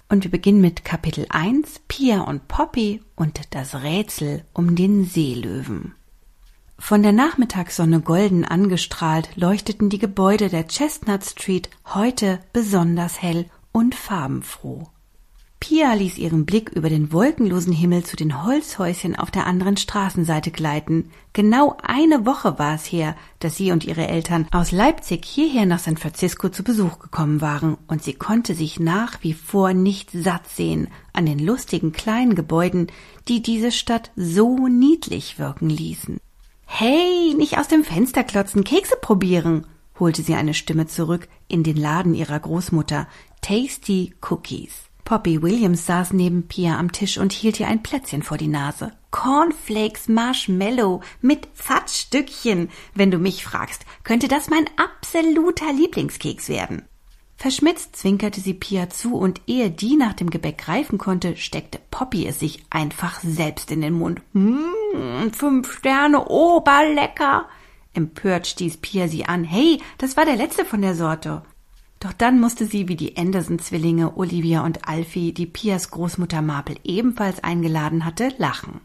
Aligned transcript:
Und 0.08 0.25
wir 0.25 0.31
beginnen 0.31 0.60
mit 0.60 0.84
Kapitel 0.84 1.26
1, 1.28 1.82
Pia 1.87 2.22
und 2.22 2.49
Poppy 2.49 3.00
und 3.14 3.40
das 3.50 3.82
Rätsel 3.82 4.44
um 4.52 4.75
den 4.75 5.05
Seelöwen. 5.05 5.94
Von 6.81 7.02
der 7.02 7.12
Nachmittagssonne 7.12 8.00
golden 8.00 8.44
angestrahlt 8.44 9.31
leuchteten 9.37 9.90
die 9.90 9.99
Gebäude 9.99 10.49
der 10.49 10.66
Chestnut 10.66 11.25
Street 11.25 11.69
heute 11.93 12.40
besonders 12.52 13.20
hell 13.20 13.46
und 13.79 13.95
farbenfroh. 13.95 14.89
Pia 15.61 15.93
ließ 15.95 16.19
ihren 16.19 16.47
Blick 16.47 16.71
über 16.71 16.89
den 16.89 17.13
wolkenlosen 17.13 17.73
Himmel 17.73 18.03
zu 18.03 18.17
den 18.17 18.45
Holzhäuschen 18.45 19.15
auf 19.15 19.31
der 19.31 19.47
anderen 19.47 19.77
Straßenseite 19.77 20.51
gleiten. 20.51 21.11
Genau 21.32 21.77
eine 21.81 22.27
Woche 22.27 22.58
war 22.58 22.75
es 22.75 22.87
her, 22.87 23.15
dass 23.39 23.56
sie 23.56 23.70
und 23.70 23.85
ihre 23.85 24.08
Eltern 24.08 24.49
aus 24.51 24.73
Leipzig 24.73 25.25
hierher 25.25 25.65
nach 25.65 25.79
San 25.79 25.97
Francisco 25.97 26.49
zu 26.49 26.65
Besuch 26.65 26.99
gekommen 26.99 27.41
waren, 27.41 27.77
und 27.87 28.03
sie 28.03 28.15
konnte 28.15 28.56
sich 28.56 28.81
nach 28.81 29.23
wie 29.23 29.32
vor 29.32 29.75
nicht 29.75 30.11
satt 30.11 30.49
sehen 30.49 30.89
an 31.13 31.27
den 31.27 31.39
lustigen 31.39 31.93
kleinen 31.93 32.35
Gebäuden, 32.35 32.89
die 33.29 33.43
diese 33.43 33.70
Stadt 33.70 34.11
so 34.17 34.67
niedlich 34.67 35.39
wirken 35.39 35.70
ließen. 35.70 36.19
Hey, 36.67 37.32
nicht 37.37 37.58
aus 37.58 37.69
dem 37.69 37.85
Fenster 37.85 38.25
klotzen, 38.25 38.65
Kekse 38.65 38.97
probieren, 39.01 39.67
holte 40.01 40.23
sie 40.23 40.35
eine 40.35 40.55
Stimme 40.55 40.87
zurück 40.87 41.29
in 41.49 41.63
den 41.63 41.77
Laden 41.77 42.15
ihrer 42.15 42.39
Großmutter. 42.39 43.06
Tasty 43.41 44.15
Cookies. 44.21 44.89
Poppy 45.05 45.41
Williams 45.41 45.87
saß 45.87 46.13
neben 46.13 46.49
Pia 46.49 46.79
am 46.79 46.93
Tisch 46.93 47.17
und 47.17 47.33
hielt 47.33 47.59
ihr 47.59 47.69
ein 47.69 47.83
Plätzchen 47.83 48.23
vor 48.23 48.37
die 48.37 48.47
Nase. 48.47 48.93
Cornflakes 49.11 50.09
Marshmallow 50.09 51.01
mit 51.23 51.49
Fatzstückchen. 51.55 52.69
Wenn 52.95 53.11
du 53.11 53.19
mich 53.19 53.43
fragst, 53.43 53.87
könnte 54.05 54.29
das 54.29 54.51
mein 54.51 54.67
absoluter 54.77 55.73
Lieblingskeks 55.73 56.51
werden. 56.51 56.83
Verschmitzt 57.37 57.97
zwinkerte 57.97 58.41
sie 58.41 58.53
Pia 58.53 58.91
zu 58.91 59.15
und 59.15 59.41
ehe 59.47 59.71
die 59.71 59.97
nach 59.97 60.13
dem 60.13 60.29
Gebäck 60.29 60.59
greifen 60.59 60.99
konnte, 60.99 61.37
steckte 61.37 61.79
Poppy 61.91 62.27
es 62.27 62.41
sich 62.41 62.65
einfach 62.69 63.21
selbst 63.21 63.71
in 63.71 63.81
den 63.81 63.95
Mund. 63.95 64.21
Mmh, 64.35 65.31
fünf 65.33 65.73
Sterne, 65.73 66.27
oberlecker! 66.27 67.49
Empört 67.95 68.47
stieß 68.47 68.79
Pia 68.79 69.09
sie 69.09 69.25
an. 69.25 69.45
Hey, 69.45 69.81
das 69.99 70.17
war 70.17 70.25
der 70.25 70.37
letzte 70.37 70.65
von 70.65 70.83
der 70.83 70.95
Sorte. 70.95 71.43
Doch 72.00 72.12
dann 72.12 72.38
musste 72.38 72.67
sie 72.67 72.88
wie 72.88 72.96
die 72.96 73.17
Anderson-Zwillinge 73.17 74.17
Olivia 74.17 74.64
und 74.64 74.88
Alfie, 74.88 75.32
die 75.32 75.46
Pias 75.46 75.90
Großmutter 75.90 76.43
Marple 76.43 76.76
ebenfalls 76.84 77.43
eingeladen 77.43 78.05
hatte, 78.05 78.32
lachen. 78.38 78.81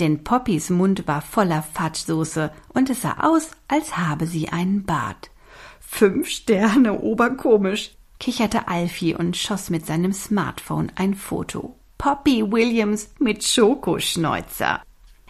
Denn 0.00 0.24
Poppys 0.24 0.70
Mund 0.70 1.06
war 1.06 1.22
voller 1.22 1.62
Fatschsoße 1.62 2.52
und 2.72 2.90
es 2.90 3.02
sah 3.02 3.16
aus, 3.20 3.50
als 3.68 3.96
habe 3.96 4.26
sie 4.26 4.48
einen 4.48 4.84
Bart. 4.84 5.30
Fünf 5.80 6.28
Sterne, 6.28 7.00
oberkomisch, 7.00 7.94
kicherte 8.18 8.68
Alfie 8.68 9.14
und 9.14 9.36
schoss 9.36 9.70
mit 9.70 9.86
seinem 9.86 10.12
Smartphone 10.12 10.92
ein 10.96 11.14
Foto. 11.14 11.76
Poppy 11.98 12.50
Williams 12.50 13.10
mit 13.18 13.44
Schokoschneuzer. 13.44 14.82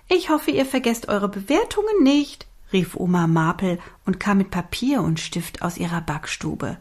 Ich 0.09 0.30
hoffe, 0.30 0.50
ihr 0.50 0.66
vergesst 0.66 1.09
eure 1.09 1.28
Bewertungen 1.28 2.02
nicht, 2.02 2.47
rief 2.73 2.97
Oma 2.97 3.26
Marple 3.26 3.78
und 4.04 4.21
kam 4.21 4.38
mit 4.38 4.50
Papier 4.50 5.02
und 5.02 5.21
Stift 5.21 5.62
aus 5.62 5.78
ihrer 5.78 6.00
Backstube. 6.00 6.78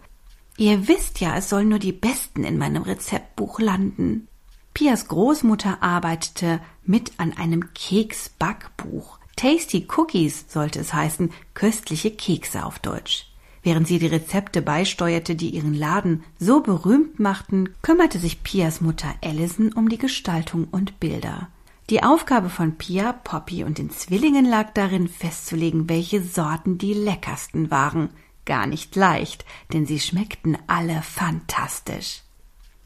Ihr 0.58 0.88
wisst 0.88 1.20
ja, 1.20 1.36
es 1.36 1.50
sollen 1.50 1.70
nur 1.70 1.80
die 1.80 1.92
Besten 1.92 2.44
in 2.44 2.58
meinem 2.58 2.84
Rezeptbuch 2.84 3.60
landen. 3.60 4.28
Pias 4.74 5.08
Großmutter 5.08 5.82
arbeitete 5.82 6.62
mit 6.84 7.14
an 7.18 7.34
einem 7.34 7.74
Keksbackbuch. 7.74 9.20
Tasty 9.36 9.86
Cookies 9.96 10.46
sollte 10.48 10.80
es 10.80 10.94
heißen, 10.94 11.32
köstliche 11.54 12.12
Kekse 12.12 12.66
auf 12.66 12.80
Deutsch. 12.80 13.28
Während 13.64 13.88
sie 13.88 14.00
die 14.00 14.08
Rezepte 14.08 14.62
beisteuerte, 14.62 15.36
die 15.36 15.50
ihren 15.50 15.74
Laden 15.74 16.24
so 16.40 16.62
berühmt 16.62 17.20
machten, 17.20 17.70
kümmerte 17.82 18.20
sich 18.20 18.44
Pias 18.44 18.80
Mutter 18.80 19.14
Allison 19.24 19.74
um 19.74 19.90
die 19.90 19.98
Gestaltung 19.98 20.68
und 20.72 21.00
Bilder. 21.00 21.50
Die 21.90 22.02
Aufgabe 22.02 22.50
von 22.50 22.78
Pia, 22.78 23.14
Poppy 23.14 23.64
und 23.64 23.78
den 23.78 23.90
Zwillingen 23.90 24.46
lag 24.46 24.72
darin, 24.74 25.08
festzulegen, 25.08 25.90
welche 25.90 26.22
Sorten 26.22 26.78
die 26.78 26.94
leckersten 26.94 27.72
waren. 27.72 28.10
Gar 28.46 28.68
nicht 28.68 28.96
leicht, 28.96 29.46
denn 29.74 29.86
sie 29.86 30.00
schmeckten 30.00 30.58
alle 30.68 31.02
fantastisch. 31.02 32.22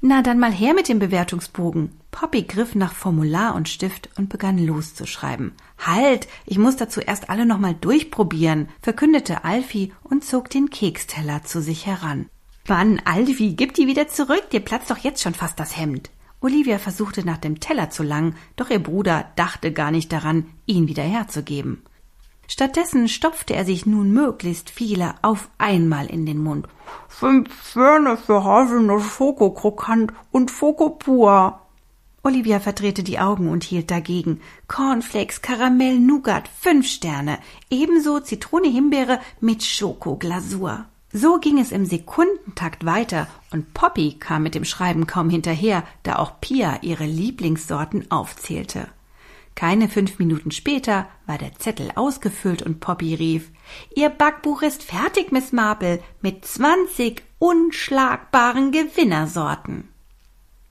Na 0.02 0.22
dann 0.22 0.40
mal 0.40 0.54
her 0.54 0.74
mit 0.74 0.88
dem 0.88 1.00
Bewertungsbogen. 1.00 1.92
Poppy 2.12 2.44
griff 2.44 2.74
nach 2.74 2.94
Formular 2.94 3.54
und 3.56 3.68
Stift 3.68 4.10
und 4.18 4.30
begann 4.30 4.58
loszuschreiben. 4.58 5.52
Halt, 5.78 6.30
ich 6.46 6.58
muss 6.58 6.78
dazu 6.78 7.02
erst 7.02 7.30
alle 7.30 7.46
nochmal 7.46 7.76
durchprobieren, 7.76 8.70
verkündete 8.82 9.44
Alfie 9.44 9.92
und 10.04 10.24
zog 10.24 10.50
den 10.50 10.70
Keksteller 10.70 11.44
zu 11.44 11.62
sich 11.62 11.86
heran. 11.86 12.30
Wann, 12.66 13.02
Alfie, 13.04 13.56
gib 13.56 13.74
die 13.74 13.88
wieder 13.88 14.08
zurück, 14.08 14.50
dir 14.52 14.62
platzt 14.62 14.90
doch 14.90 15.00
jetzt 15.00 15.22
schon 15.22 15.34
fast 15.34 15.60
das 15.60 15.76
Hemd. 15.76 16.10
Olivia 16.40 16.80
versuchte 16.80 17.26
nach 17.26 17.38
dem 17.38 17.60
Teller 17.60 17.90
zu 17.90 18.02
langen, 18.02 18.36
doch 18.56 18.70
ihr 18.70 18.82
Bruder 18.82 19.30
dachte 19.36 19.74
gar 19.74 19.92
nicht 19.92 20.14
daran, 20.14 20.46
ihn 20.66 20.88
wieder 20.88 21.04
herzugeben. 21.04 21.84
Stattdessen 22.52 23.08
stopfte 23.08 23.56
er 23.56 23.64
sich 23.64 23.86
nun 23.86 24.12
möglichst 24.12 24.72
viele 24.72 25.14
auf 25.22 25.50
einmal 25.60 26.08
in 26.08 26.26
den 26.26 26.40
Mund. 26.40 26.68
Fünf 27.08 27.70
Sterne 27.70 28.18
für 28.18 28.44
Haselnuss 28.44 29.04
Schokokrokant 29.04 30.12
und 30.32 30.50
Schoko 30.50 30.90
pur. 30.90 31.62
Olivia 32.24 32.60
verdrehte 32.60 33.04
die 33.04 33.20
Augen 33.20 33.50
und 33.50 33.64
hielt 33.64 33.92
dagegen. 33.92 34.42
Cornflakes, 34.68 35.44
Karamell, 35.44 36.00
Nougat, 36.00 36.48
fünf 36.48 36.88
Sterne. 36.88 37.38
Ebenso 37.70 38.20
Zitrone, 38.20 38.68
Himbeere 38.68 39.20
mit 39.40 39.64
Schokoglasur. 39.64 40.86
So 41.14 41.38
ging 41.38 41.60
es 41.60 41.72
im 41.72 41.86
Sekundentakt 41.86 42.84
weiter 42.84 43.28
und 43.52 43.76
Poppy 43.76 44.14
kam 44.20 44.42
mit 44.42 44.56
dem 44.56 44.66
Schreiben 44.66 45.06
kaum 45.06 45.30
hinterher, 45.30 45.84
da 46.02 46.16
auch 46.16 46.42
Pia 46.42 46.80
ihre 46.82 47.06
Lieblingssorten 47.06 48.10
aufzählte. 48.10 48.88
Keine 49.60 49.90
fünf 49.90 50.20
Minuten 50.20 50.52
später 50.52 51.10
war 51.26 51.38
der 51.38 51.54
Zettel 51.56 51.92
ausgefüllt 51.96 52.62
und 52.62 52.80
Poppy 52.80 53.14
rief 53.14 53.52
Ihr 53.94 54.10
Backbuch 54.10 54.62
ist 54.62 54.84
fertig, 54.84 55.34
Miss 55.34 55.52
Marple, 55.52 56.02
mit 56.22 56.46
zwanzig 56.46 57.24
unschlagbaren 57.40 58.72
Gewinnersorten. 58.72 59.90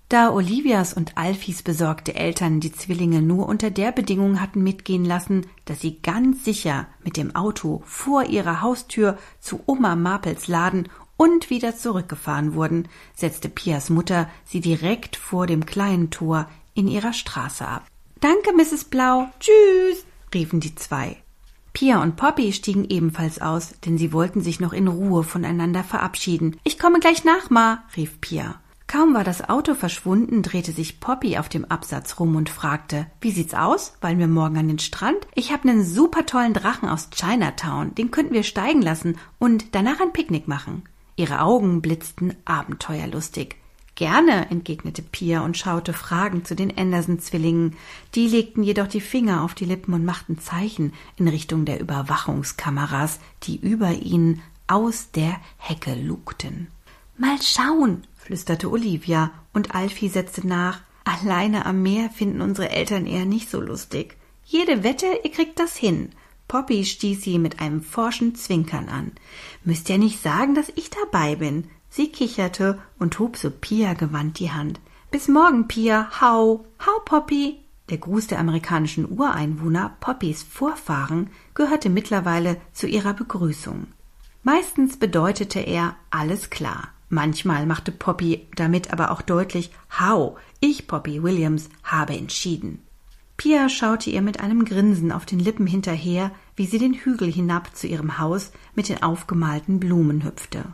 Da 0.09 0.33
Olivias 0.33 0.95
und 0.95 1.19
Alfies 1.19 1.63
besorgte 1.63 2.15
Eltern 2.15 2.61
die 2.61 2.73
Zwillinge 2.73 3.21
nur 3.21 3.47
unter 3.47 3.71
der 3.71 3.93
Bedingung 3.93 4.41
hatten 4.41 4.63
mitgehen 4.63 5.05
lassen, 5.05 5.45
dass 5.67 5.83
sie 5.83 6.01
ganz 6.01 6.47
sicher 6.47 6.87
mit 7.05 7.19
dem 7.19 7.37
Auto 7.37 7.83
vor 7.85 8.25
ihrer 8.25 8.63
Haustür 8.63 9.19
zu 9.39 9.61
Oma 9.67 9.97
Marpels 9.97 10.49
Laden 10.49 10.89
und 11.19 11.51
wieder 11.51 11.77
zurückgefahren 11.77 12.55
wurden, 12.55 12.89
setzte 13.15 13.51
Pias 13.51 13.91
Mutter 13.91 14.31
sie 14.47 14.63
direkt 14.63 15.17
vor 15.17 15.47
dem 15.47 15.67
kleinen 15.67 16.09
Tor 16.09 16.49
in 16.73 16.89
ihrer 16.89 17.13
Straße 17.13 17.69
ab. 17.69 17.85
Danke, 18.21 18.53
Mrs. 18.53 18.85
Blau. 18.85 19.29
Tschüss, 19.39 20.05
riefen 20.35 20.61
die 20.61 20.75
zwei. 20.75 21.17
Pia 21.73 22.03
und 22.03 22.17
Poppy 22.17 22.53
stiegen 22.53 22.85
ebenfalls 22.89 23.41
aus, 23.41 23.75
denn 23.85 23.99
sie 23.99 24.13
wollten 24.13 24.41
sich 24.41 24.59
noch 24.59 24.73
in 24.73 24.89
Ruhe 24.89 25.23
voneinander 25.23 25.85
verabschieden. 25.85 26.57
Ich 26.65 26.79
komme 26.79 26.99
gleich 26.99 27.25
nach, 27.25 27.51
Ma, 27.51 27.85
rief 27.97 28.21
Pia. 28.21 28.61
Kaum 28.89 29.13
war 29.13 29.23
das 29.23 29.49
Auto 29.49 29.75
verschwunden, 29.75 30.43
drehte 30.43 30.73
sich 30.73 30.99
Poppy 30.99 31.37
auf 31.37 31.51
dem 31.51 31.67
Absatz 31.67 32.19
rum 32.19 32.37
und 32.37 32.49
fragte, 32.49 33.07
wie 33.21 33.31
sieht's 33.31 33.55
aus? 33.55 33.93
Wollen 34.01 34.19
wir 34.19 34.29
morgen 34.29 34.57
an 34.57 34.67
den 34.67 34.79
Strand? 34.79 35.19
Ich 35.35 35.53
habe 35.53 35.69
einen 35.69 35.85
super 35.85 36.25
tollen 36.25 36.55
Drachen 36.55 36.89
aus 36.89 37.11
Chinatown, 37.11 37.95
den 37.95 38.11
könnten 38.11 38.33
wir 38.33 38.45
steigen 38.45 38.81
lassen 38.81 39.19
und 39.39 39.75
danach 39.75 40.01
ein 40.01 40.15
Picknick 40.15 40.49
machen. 40.49 40.85
Ihre 41.17 41.43
Augen 41.43 41.83
blitzten 41.83 42.35
abenteuerlustig. 42.47 43.57
Gerne, 43.99 44.49
entgegnete 44.49 45.03
Pia 45.03 45.41
und 45.41 45.59
schaute 45.59 45.93
fragend 45.93 46.47
zu 46.47 46.55
den 46.55 46.79
Anderson-Zwillingen. 46.79 47.75
Die 48.15 48.29
legten 48.29 48.63
jedoch 48.63 48.87
die 48.87 49.01
Finger 49.01 49.43
auf 49.43 49.55
die 49.55 49.65
Lippen 49.65 49.93
und 49.93 50.05
machten 50.05 50.39
Zeichen 50.39 50.93
in 51.17 51.27
Richtung 51.27 51.65
der 51.65 51.81
Überwachungskameras, 51.81 53.19
die 53.43 53.57
über 53.57 53.91
ihnen 53.91 54.41
aus 54.69 55.11
der 55.11 55.41
Hecke 55.57 55.97
lugten. 55.97 56.69
Mal 57.17 57.43
schauen, 57.43 58.05
flüsterte 58.15 58.71
Olivia, 58.71 59.33
und 59.53 59.75
Alfie 59.75 60.09
setzte 60.09 60.47
nach. 60.47 60.79
Alleine 61.03 61.67
am 61.67 61.83
Meer 61.83 62.09
finden 62.09 62.41
unsere 62.41 62.71
Eltern 62.71 63.05
eher 63.05 63.25
nicht 63.25 63.51
so 63.51 63.61
lustig. 63.61 64.17
Jede 64.45 64.85
Wette, 64.85 65.07
ihr 65.25 65.33
kriegt 65.33 65.59
das 65.59 65.77
hin. 65.77 66.11
Poppy 66.47 66.85
stieß 66.85 67.21
sie 67.21 67.41
mit 67.41 67.59
einem 67.59 67.83
forschen 67.83 68.37
Zwinkern 68.37 68.89
an. 68.89 69.11
Müsst 69.65 69.91
ihr 69.91 69.99
nicht 69.99 70.23
sagen, 70.23 70.55
dass 70.55 70.71
ich 70.77 70.89
dabei 70.89 71.35
bin. 71.35 71.65
Sie 71.91 72.09
kicherte 72.09 72.79
und 72.99 73.19
hob 73.19 73.37
so 73.37 73.51
Pia 73.51 73.95
gewandt 73.95 74.39
die 74.39 74.51
Hand. 74.51 74.81
Bis 75.11 75.29
morgen, 75.29 75.69
Pia. 75.69 76.09
Hau. 76.21 76.67
Hau, 76.85 77.01
Poppy. 77.05 77.61
Der 77.89 77.99
Gruß 77.99 78.27
der 78.27 78.39
amerikanischen 78.39 79.11
Ureinwohner, 79.11 79.97
Poppys 80.01 80.43
Vorfahren, 80.43 81.31
gehörte 81.55 81.89
mittlerweile 81.89 82.61
zu 82.73 82.87
ihrer 82.87 83.15
Begrüßung. 83.15 83.87
Meistens 84.43 84.99
bedeutete 84.99 85.61
er 85.61 85.97
alles 86.11 86.51
klar. 86.51 86.89
Manchmal 87.09 87.65
machte 87.65 87.91
Poppy 87.91 88.47
damit 88.55 88.93
aber 88.93 89.11
auch 89.11 89.23
deutlich, 89.23 89.71
Hau, 89.99 90.37
ich, 90.61 90.87
Poppy 90.87 91.23
Williams, 91.23 91.71
habe 91.83 92.15
entschieden. 92.15 92.83
Pia 93.39 93.69
schaute 93.69 94.11
ihr 94.11 94.21
mit 94.21 94.41
einem 94.41 94.65
Grinsen 94.65 95.13
auf 95.13 95.25
den 95.25 95.39
Lippen 95.39 95.67
hinterher, 95.67 96.33
wie 96.57 96.67
sie 96.67 96.79
den 96.79 96.93
Hügel 96.93 97.33
hinab 97.33 97.75
zu 97.75 97.87
ihrem 97.87 98.19
Haus 98.19 98.53
mit 98.75 98.89
den 98.91 99.03
aufgemalten 99.03 99.81
Blumen 99.81 100.25
hüpfte. 100.25 100.65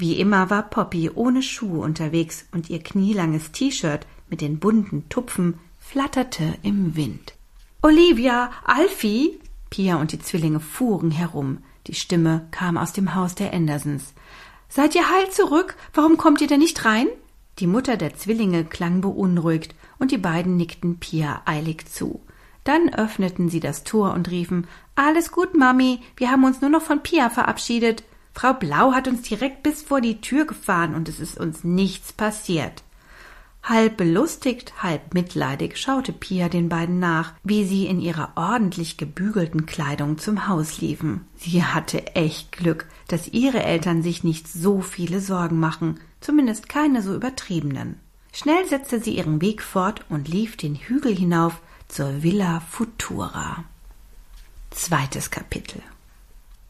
Wie 0.00 0.18
immer 0.18 0.48
war 0.48 0.62
Poppy 0.62 1.10
ohne 1.14 1.42
Schuhe 1.42 1.80
unterwegs 1.80 2.46
und 2.52 2.70
ihr 2.70 2.82
knielanges 2.82 3.52
T-Shirt 3.52 4.06
mit 4.30 4.40
den 4.40 4.58
bunten 4.58 5.06
Tupfen 5.10 5.58
flatterte 5.78 6.54
im 6.62 6.96
Wind. 6.96 7.34
Olivia, 7.82 8.50
Alfie! 8.64 9.38
Pia 9.68 9.96
und 9.96 10.12
die 10.12 10.18
Zwillinge 10.18 10.58
fuhren 10.58 11.10
herum. 11.10 11.58
Die 11.86 11.94
Stimme 11.94 12.46
kam 12.50 12.78
aus 12.78 12.94
dem 12.94 13.14
Haus 13.14 13.34
der 13.34 13.52
Andersons. 13.52 14.14
Seid 14.70 14.94
ihr 14.94 15.06
heil 15.10 15.28
zurück? 15.32 15.76
Warum 15.92 16.16
kommt 16.16 16.40
ihr 16.40 16.46
denn 16.46 16.60
nicht 16.60 16.82
rein? 16.86 17.08
Die 17.58 17.66
Mutter 17.66 17.98
der 17.98 18.14
Zwillinge 18.14 18.64
klang 18.64 19.02
beunruhigt, 19.02 19.74
und 19.98 20.12
die 20.12 20.18
beiden 20.18 20.56
nickten 20.56 20.98
Pia 20.98 21.42
eilig 21.44 21.84
zu. 21.92 22.22
Dann 22.64 22.88
öffneten 22.94 23.50
sie 23.50 23.60
das 23.60 23.84
Tor 23.84 24.14
und 24.14 24.30
riefen 24.30 24.66
Alles 24.94 25.30
gut, 25.30 25.54
Mami, 25.54 26.00
wir 26.16 26.30
haben 26.30 26.44
uns 26.44 26.62
nur 26.62 26.70
noch 26.70 26.82
von 26.82 27.02
Pia 27.02 27.28
verabschiedet. 27.28 28.02
Frau 28.34 28.54
Blau 28.54 28.92
hat 28.92 29.08
uns 29.08 29.22
direkt 29.22 29.62
bis 29.62 29.82
vor 29.82 30.00
die 30.00 30.20
Tür 30.20 30.46
gefahren 30.46 30.94
und 30.94 31.08
es 31.08 31.20
ist 31.20 31.38
uns 31.38 31.64
nichts 31.64 32.12
passiert. 32.12 32.82
Halb 33.62 33.98
belustigt, 33.98 34.72
halb 34.82 35.12
mitleidig 35.12 35.76
schaute 35.76 36.12
Pia 36.12 36.48
den 36.48 36.70
beiden 36.70 36.98
nach, 36.98 37.34
wie 37.44 37.64
sie 37.64 37.86
in 37.86 38.00
ihrer 38.00 38.32
ordentlich 38.36 38.96
gebügelten 38.96 39.66
Kleidung 39.66 40.16
zum 40.16 40.48
Haus 40.48 40.80
liefen. 40.80 41.26
Sie 41.36 41.62
hatte 41.62 42.14
echt 42.16 42.52
Glück, 42.52 42.86
dass 43.08 43.28
ihre 43.28 43.62
Eltern 43.62 44.02
sich 44.02 44.24
nicht 44.24 44.48
so 44.48 44.80
viele 44.80 45.20
Sorgen 45.20 45.60
machen, 45.60 46.00
zumindest 46.20 46.68
keine 46.68 47.02
so 47.02 47.14
übertriebenen. 47.14 48.00
Schnell 48.32 48.66
setzte 48.66 49.00
sie 49.00 49.16
ihren 49.16 49.42
Weg 49.42 49.62
fort 49.62 50.06
und 50.08 50.28
lief 50.28 50.56
den 50.56 50.76
Hügel 50.76 51.14
hinauf 51.14 51.60
zur 51.88 52.22
Villa 52.22 52.60
Futura. 52.60 53.64
Zweites 54.70 55.30
Kapitel 55.30 55.82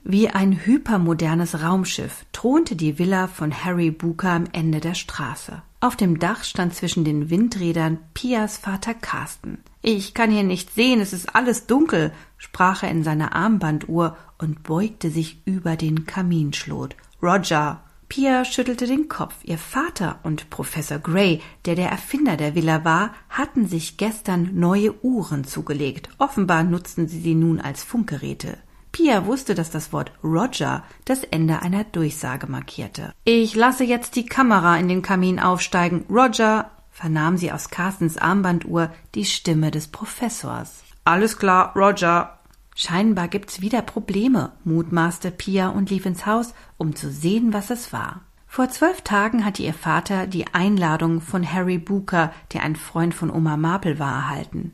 wie 0.04 0.28
ein 0.28 0.64
hypermodernes 0.64 1.62
Raumschiff 1.62 2.24
thronte 2.32 2.76
die 2.76 2.98
Villa 2.98 3.28
von 3.28 3.52
Harry 3.64 3.90
Booker 3.90 4.30
am 4.30 4.44
Ende 4.52 4.80
der 4.80 4.94
Straße. 4.94 5.62
Auf 5.80 5.96
dem 5.96 6.18
Dach 6.18 6.44
stand 6.44 6.74
zwischen 6.74 7.04
den 7.04 7.30
Windrädern 7.30 7.98
Pias 8.12 8.58
Vater 8.58 8.94
Carsten. 8.94 9.58
Ich 9.82 10.12
kann 10.12 10.30
hier 10.30 10.42
nicht 10.42 10.74
sehen, 10.74 11.00
es 11.00 11.12
ist 11.12 11.34
alles 11.34 11.66
dunkel, 11.66 12.12
sprach 12.36 12.82
er 12.82 12.90
in 12.90 13.02
seiner 13.02 13.34
Armbanduhr 13.34 14.16
und 14.38 14.62
beugte 14.62 15.10
sich 15.10 15.42
über 15.46 15.76
den 15.76 16.06
Kaminschlot. 16.06 16.96
Roger! 17.22 17.82
Pia 18.10 18.44
schüttelte 18.44 18.86
den 18.86 19.08
Kopf. 19.08 19.36
Ihr 19.44 19.56
Vater 19.56 20.18
und 20.24 20.50
Professor 20.50 20.98
Gray, 20.98 21.40
der 21.64 21.76
der 21.76 21.90
Erfinder 21.90 22.36
der 22.36 22.56
Villa 22.56 22.84
war, 22.84 23.14
hatten 23.28 23.68
sich 23.68 23.98
gestern 23.98 24.50
neue 24.54 24.92
Uhren 25.04 25.44
zugelegt. 25.44 26.08
Offenbar 26.18 26.64
nutzten 26.64 27.06
sie 27.06 27.20
sie 27.20 27.36
nun 27.36 27.60
als 27.60 27.84
Funkgeräte. 27.84 28.58
Pia 28.92 29.26
wusste, 29.26 29.54
dass 29.54 29.70
das 29.70 29.92
Wort 29.92 30.12
Roger 30.22 30.82
das 31.04 31.24
Ende 31.24 31.62
einer 31.62 31.84
Durchsage 31.84 32.46
markierte. 32.46 33.12
Ich 33.24 33.54
lasse 33.54 33.84
jetzt 33.84 34.16
die 34.16 34.26
Kamera 34.26 34.76
in 34.76 34.88
den 34.88 35.02
Kamin 35.02 35.38
aufsteigen. 35.38 36.04
Roger, 36.10 36.70
vernahm 36.90 37.36
sie 37.36 37.52
aus 37.52 37.70
Carstens 37.70 38.16
Armbanduhr 38.16 38.90
die 39.14 39.24
Stimme 39.24 39.70
des 39.70 39.88
Professors. 39.88 40.82
Alles 41.04 41.38
klar, 41.38 41.72
Roger. 41.76 42.38
Scheinbar 42.74 43.28
gibt's 43.28 43.60
wieder 43.60 43.82
Probleme, 43.82 44.52
mutmaßte 44.64 45.30
Pia 45.30 45.68
und 45.68 45.90
lief 45.90 46.06
ins 46.06 46.24
Haus, 46.26 46.54
um 46.78 46.94
zu 46.94 47.10
sehen, 47.10 47.52
was 47.52 47.70
es 47.70 47.92
war. 47.92 48.22
Vor 48.46 48.68
zwölf 48.68 49.02
Tagen 49.02 49.44
hatte 49.44 49.62
ihr 49.62 49.74
Vater 49.74 50.26
die 50.26 50.46
Einladung 50.52 51.20
von 51.20 51.50
Harry 51.50 51.78
Booker, 51.78 52.32
der 52.52 52.64
ein 52.64 52.74
Freund 52.74 53.14
von 53.14 53.30
Oma 53.30 53.56
Marple 53.56 53.98
war, 53.98 54.12
erhalten. 54.12 54.72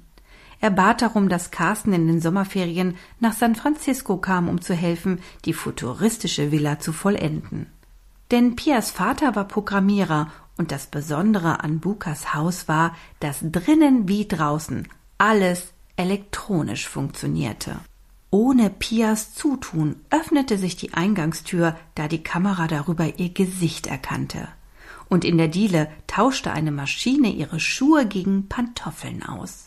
Er 0.67 0.73
bat 0.73 1.01
darum, 1.01 1.29
dass 1.29 1.53
Carsten 1.53 1.93
in 1.93 2.09
den 2.09 2.21
Sommerferien 2.21 2.97
nach 3.21 3.35
San 3.35 3.55
Francisco 3.55 4.17
kam, 4.17 4.49
um 4.49 4.61
zu 4.61 4.75
helfen, 4.75 5.21
die 5.45 5.53
futuristische 5.53 6.51
Villa 6.51 6.81
zu 6.81 6.93
vollenden. 6.93 7.71
Denn 8.33 8.57
Pias 8.57 8.91
Vater 8.91 9.37
war 9.37 9.45
Programmierer 9.45 10.29
und 10.59 10.73
das 10.73 10.89
Besondere 10.89 11.63
an 11.63 11.79
Bukas 11.79 12.35
Haus 12.35 12.67
war, 12.67 12.97
dass 13.21 13.39
drinnen 13.43 14.09
wie 14.09 14.27
draußen 14.27 14.89
alles 15.19 15.69
elektronisch 15.95 16.89
funktionierte. 16.89 17.79
Ohne 18.31 18.69
Pias 18.69 19.35
Zutun 19.35 19.95
öffnete 20.11 20.59
sich 20.59 20.75
die 20.75 20.95
Eingangstür, 20.95 21.77
da 21.95 22.09
die 22.09 22.25
Kamera 22.25 22.67
darüber 22.67 23.21
ihr 23.21 23.29
Gesicht 23.29 23.87
erkannte. 23.87 24.49
Und 25.09 25.25
in 25.25 25.39
der 25.39 25.47
Diele 25.47 25.89
tauschte 26.09 26.51
eine 26.51 26.73
Maschine 26.73 27.29
ihre 27.29 27.61
Schuhe 27.61 28.05
gegen 28.05 28.49
Pantoffeln 28.49 29.23
aus. 29.23 29.66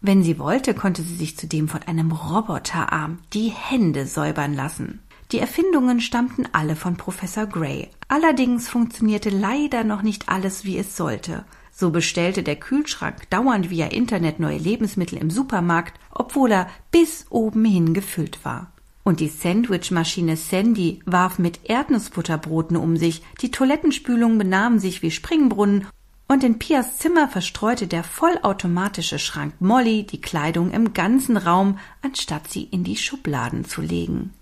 Wenn 0.00 0.22
sie 0.22 0.38
wollte, 0.38 0.74
konnte 0.74 1.02
sie 1.02 1.16
sich 1.16 1.36
zudem 1.36 1.68
von 1.68 1.82
einem 1.82 2.12
Roboterarm 2.12 3.18
die 3.32 3.48
Hände 3.48 4.06
säubern 4.06 4.54
lassen. 4.54 5.00
Die 5.32 5.40
Erfindungen 5.40 6.00
stammten 6.00 6.46
alle 6.52 6.76
von 6.76 6.96
Professor 6.96 7.46
Gray. 7.46 7.88
Allerdings 8.06 8.68
funktionierte 8.68 9.28
leider 9.28 9.84
noch 9.84 10.02
nicht 10.02 10.28
alles, 10.28 10.64
wie 10.64 10.78
es 10.78 10.96
sollte. 10.96 11.44
So 11.72 11.90
bestellte 11.90 12.42
der 12.42 12.56
Kühlschrank 12.56 13.28
dauernd 13.30 13.70
via 13.70 13.86
Internet 13.86 14.40
neue 14.40 14.58
Lebensmittel 14.58 15.18
im 15.18 15.30
Supermarkt, 15.30 15.98
obwohl 16.10 16.52
er 16.52 16.68
bis 16.90 17.26
oben 17.30 17.64
hin 17.64 17.92
gefüllt 17.92 18.44
war. 18.44 18.72
Und 19.04 19.20
die 19.20 19.28
Sandwichmaschine 19.28 20.36
Sandy 20.36 21.00
warf 21.06 21.38
mit 21.38 21.60
Erdnussbutterbroten 21.64 22.76
um 22.76 22.96
sich, 22.96 23.22
die 23.40 23.50
Toilettenspülungen 23.50 24.38
benahmen 24.38 24.78
sich 24.78 25.02
wie 25.02 25.10
Springbrunnen 25.10 25.86
und 26.28 26.44
in 26.44 26.58
Pias 26.58 26.98
Zimmer 26.98 27.26
verstreute 27.28 27.86
der 27.86 28.04
vollautomatische 28.04 29.18
Schrank 29.18 29.54
Molly 29.60 30.04
die 30.04 30.20
Kleidung 30.20 30.70
im 30.70 30.92
ganzen 30.92 31.36
Raum, 31.36 31.78
anstatt 32.02 32.48
sie 32.48 32.64
in 32.64 32.84
die 32.84 32.96
Schubladen 32.96 33.64
zu 33.64 33.80
legen. 33.80 34.34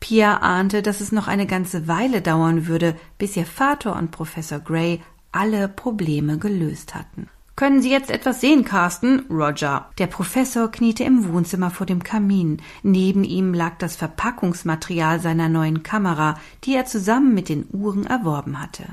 Pia 0.00 0.36
ahnte, 0.38 0.82
dass 0.82 1.00
es 1.00 1.12
noch 1.12 1.28
eine 1.28 1.46
ganze 1.46 1.88
Weile 1.88 2.20
dauern 2.20 2.66
würde, 2.66 2.94
bis 3.16 3.36
ihr 3.36 3.46
Vater 3.46 3.96
und 3.96 4.10
Professor 4.10 4.60
Gray 4.60 5.00
alle 5.32 5.66
Probleme 5.66 6.38
gelöst 6.38 6.94
hatten. 6.94 7.28
Können 7.56 7.80
Sie 7.80 7.90
jetzt 7.90 8.10
etwas 8.10 8.40
sehen, 8.40 8.64
Carsten? 8.64 9.20
Roger. 9.30 9.88
Der 9.98 10.08
Professor 10.08 10.70
kniete 10.70 11.04
im 11.04 11.32
Wohnzimmer 11.32 11.70
vor 11.70 11.86
dem 11.86 12.02
Kamin. 12.02 12.60
Neben 12.82 13.22
ihm 13.22 13.54
lag 13.54 13.78
das 13.78 13.94
Verpackungsmaterial 13.94 15.20
seiner 15.20 15.48
neuen 15.48 15.84
Kamera, 15.84 16.38
die 16.64 16.74
er 16.74 16.84
zusammen 16.84 17.32
mit 17.32 17.48
den 17.48 17.66
Uhren 17.72 18.06
erworben 18.06 18.60
hatte. 18.60 18.84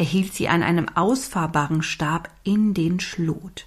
Er 0.00 0.06
hielt 0.06 0.32
sie 0.32 0.48
an 0.48 0.62
einem 0.62 0.88
ausfahrbaren 0.88 1.82
Stab 1.82 2.30
in 2.42 2.72
den 2.72 3.00
Schlot. 3.00 3.66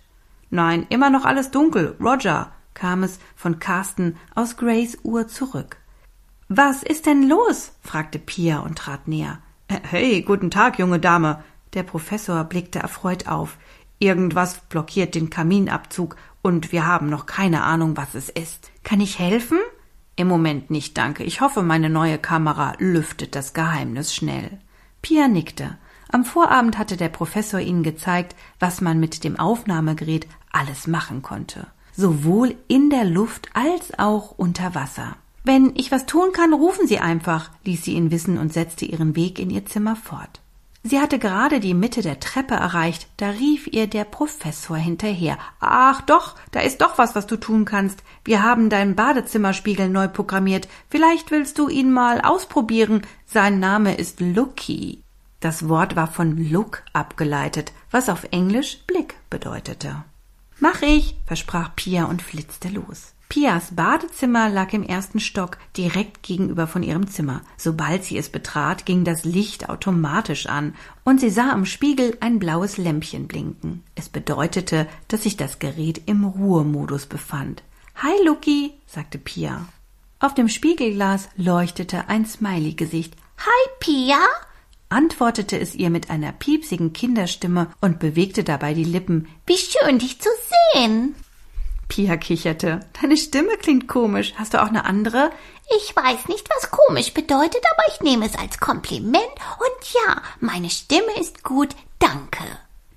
Nein, 0.50 0.88
immer 0.90 1.12
noch 1.12 1.25
alles 1.25 1.52
dunkel, 1.52 1.96
Roger, 2.00 2.52
kam 2.74 3.04
es 3.04 3.20
von 3.36 3.60
Carsten 3.60 4.18
aus 4.34 4.58
Grays 4.58 4.98
Uhr 5.04 5.28
zurück. 5.28 5.78
Was 6.48 6.82
ist 6.82 7.06
denn 7.06 7.30
los? 7.30 7.74
fragte 7.84 8.18
Pia 8.18 8.62
und 8.62 8.80
trat 8.80 9.08
näher. 9.08 9.44
Hey, 9.70 10.24
guten 10.24 10.50
Tag, 10.50 10.80
junge 10.80 11.00
Dame. 11.00 11.44
Der 11.75 11.84
Professor 11.84 12.44
blickte 12.46 12.80
erfreut 12.80 13.28
auf. 13.28 13.60
Irgendwas 14.00 14.60
blockiert 14.70 15.13
den 15.13 15.30
Kaminabzug 15.30 16.16
und 16.42 16.72
wir 16.72 16.88
haben 16.88 17.10
noch 17.12 17.28
keine 17.28 17.62
Ahnung, 17.62 17.96
was 17.96 18.16
es 18.16 18.30
ist. 18.30 18.72
Kann 18.84 19.02
ich 19.02 19.20
helfen? 19.20 19.60
Im 20.16 20.30
Moment 20.30 20.72
nicht, 20.72 20.98
danke. 20.98 21.25
Ich 21.25 21.42
hoffe, 21.42 21.62
meine 21.62 21.92
neue 21.92 22.18
Kamera 22.18 22.74
lüftet 22.80 23.36
das 23.36 23.54
Geheimnis 23.54 24.16
schnell. 24.16 24.58
Pia 25.04 25.28
nickte. 25.28 25.78
Am 26.13 26.25
Vorabend 26.25 26.77
hatte 26.77 26.96
der 26.96 27.10
Professor 27.10 27.60
ihnen 27.60 27.82
gezeigt, 27.82 28.36
was 28.60 28.82
man 28.82 29.00
mit 29.00 29.24
dem 29.24 29.39
Aufnahmegerät 29.39 30.27
alles 30.51 30.86
machen 30.86 31.24
konnte. 31.24 31.65
Sowohl 31.96 32.53
in 32.67 32.91
der 32.91 33.03
Luft 33.03 33.50
als 33.55 33.98
auch 33.98 34.36
unter 34.38 34.75
Wasser. 34.75 35.15
Wenn 35.43 35.71
ich 35.76 35.91
was 35.91 36.06
tun 36.06 36.32
kann, 36.32 36.54
rufen 36.54 36.86
Sie 36.86 36.99
einfach, 36.99 37.49
ließ 37.65 37.84
sie 37.84 37.93
ihn 37.93 38.12
wissen 38.12 38.38
und 38.38 38.54
setzte 38.54 38.86
ihren 38.86 39.15
Weg 39.15 39.39
in 39.39 39.49
ihr 39.49 39.65
Zimmer 39.65 39.95
fort. 39.95 40.41
Sie 40.84 40.99
hatte 40.99 41.17
gerade 41.17 41.60
die 41.60 41.73
Mitte 41.73 42.04
der 42.04 42.19
Treppe 42.19 42.54
erreicht, 42.54 43.08
da 43.17 43.30
rief 43.30 43.65
ihr 43.65 43.88
der 43.88 44.04
Professor 44.04 44.78
hinterher. 44.78 45.39
Ach 45.60 46.02
doch, 46.02 46.36
da 46.52 46.60
ist 46.60 46.82
doch 46.82 46.99
was, 46.99 47.15
was 47.15 47.26
du 47.26 47.38
tun 47.38 47.65
kannst. 47.65 48.04
Wir 48.23 48.43
haben 48.43 48.69
deinen 48.69 48.93
Badezimmerspiegel 48.93 49.89
neu 49.89 50.10
programmiert. 50.10 50.67
Vielleicht 50.89 51.32
willst 51.32 51.58
du 51.58 51.69
ihn 51.69 51.91
mal 51.91 52.21
ausprobieren. 52.21 53.02
Sein 53.26 53.60
Name 53.60 53.95
ist 53.95 54.19
Lucky. 54.19 55.03
Das 55.43 55.67
Wort 55.67 55.97
war 55.97 56.08
von 56.08 56.38
Look 56.38 56.84
abgeleitet, 56.93 57.73
was 57.91 58.08
auf 58.08 58.23
Englisch 58.32 58.77
Blick 58.88 59.15
bedeutete. 59.29 60.06
Mach 60.62 60.82
ich, 60.82 61.17
versprach 61.25 61.75
Pia 61.75 62.06
und 62.06 62.21
flitzte 62.21 62.69
los. 62.69 63.13
Pias 63.27 63.75
Badezimmer 63.75 64.47
lag 64.47 64.71
im 64.71 64.84
ersten 64.84 65.19
Stock, 65.19 65.58
direkt 65.75 66.23
gegenüber 66.23 66.65
von 66.65 66.82
ihrem 66.82 67.08
Zimmer. 67.08 67.41
Sobald 67.58 68.06
sie 68.06 68.17
es 68.17 68.29
betrat, 68.29 68.86
ging 68.86 69.03
das 69.03 69.25
Licht 69.25 69.67
automatisch 69.67 70.45
an, 70.45 70.75
und 71.03 71.19
sie 71.19 71.29
sah 71.29 71.51
am 71.51 71.65
Spiegel 71.65 72.15
ein 72.21 72.39
blaues 72.39 72.77
Lämpchen 72.77 73.27
blinken. 73.27 73.84
Es 73.95 74.08
bedeutete, 74.08 74.88
dass 75.10 75.23
sich 75.23 75.36
das 75.36 75.60
Gerät 75.60 76.03
im 76.06 76.23
Ruhemodus 76.23 77.06
befand. 77.06 77.63
Hi, 77.95 78.13
Lucky, 78.23 78.75
sagte 78.86 79.17
Pia. 79.17 79.65
Auf 80.19 80.36
dem 80.36 80.47
Spiegelglas 80.47 81.27
leuchtete 81.36 82.08
ein 82.08 82.25
Smiley-Gesicht. 82.25 83.17
Hi, 83.39 83.69
Pia, 83.82 84.19
antwortete 84.93 85.60
es 85.60 85.75
ihr 85.75 85.89
mit 85.89 86.10
einer 86.10 86.32
piepsigen 86.32 86.93
Kinderstimme 86.93 87.67
und 87.82 87.99
bewegte 87.99 88.43
dabei 88.43 88.73
die 88.73 88.84
Lippen. 88.84 89.27
Wie 89.45 89.58
schön, 89.58 89.99
dich 89.99 90.21
zu 90.21 90.29
sehen. 90.73 91.15
Pia 91.89 92.15
kicherte. 92.17 92.79
Deine 93.01 93.17
Stimme 93.17 93.58
klingt 93.58 93.88
komisch. 93.88 94.34
Hast 94.38 94.53
du 94.53 94.62
auch 94.62 94.67
eine 94.67 94.86
andere? 94.86 95.32
Ich 95.75 95.95
weiß 95.95 96.27
nicht, 96.27 96.47
was 96.56 96.71
komisch 96.71 97.13
bedeutet, 97.13 97.62
aber 97.73 97.93
ich 97.93 98.01
nehme 98.01 98.25
es 98.25 98.36
als 98.36 98.60
Kompliment 98.60 99.34
und 99.60 99.93
ja, 99.93 100.21
meine 100.39 100.69
Stimme 100.69 101.19
ist 101.19 101.43
gut, 101.43 101.75
danke. 101.99 102.43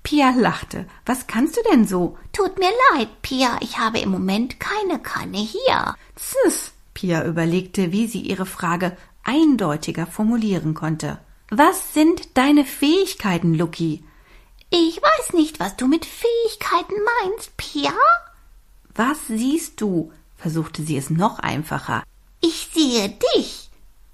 Pia 0.03 0.31
lachte. 0.31 0.85
Was 1.05 1.27
kannst 1.27 1.57
du 1.57 1.61
denn 1.71 1.85
so? 1.85 2.17
Tut 2.31 2.57
mir 2.59 2.71
leid, 2.93 3.09
Pia, 3.21 3.57
ich 3.61 3.77
habe 3.77 3.99
im 3.99 4.09
Moment 4.09 4.59
keine 4.59 4.99
Kanne 4.99 5.37
hier. 5.37 5.95
Zus. 6.15 6.71
Pia 6.93 7.25
überlegte, 7.25 7.91
wie 7.91 8.07
sie 8.07 8.21
ihre 8.21 8.45
Frage 8.45 8.95
eindeutiger 9.23 10.07
formulieren 10.07 10.73
konnte. 10.73 11.19
Was 11.49 11.93
sind 11.93 12.37
deine 12.37 12.65
Fähigkeiten, 12.65 13.53
Lucky? 13.53 14.03
Ich 14.69 15.01
weiß 15.01 15.33
nicht, 15.33 15.61
was 15.61 15.77
du 15.77 15.87
mit 15.87 16.05
Fähigkeiten 16.05 16.95
meinst, 17.23 17.55
Pia. 17.55 17.93
Was 18.93 19.27
siehst 19.27 19.79
du? 19.79 20.11
versuchte 20.35 20.83
sie 20.83 20.97
es 20.97 21.09
noch 21.09 21.39
einfacher. 21.39 22.03
Ich 22.41 22.69
sehe 22.73 23.17
dich. 23.35 23.69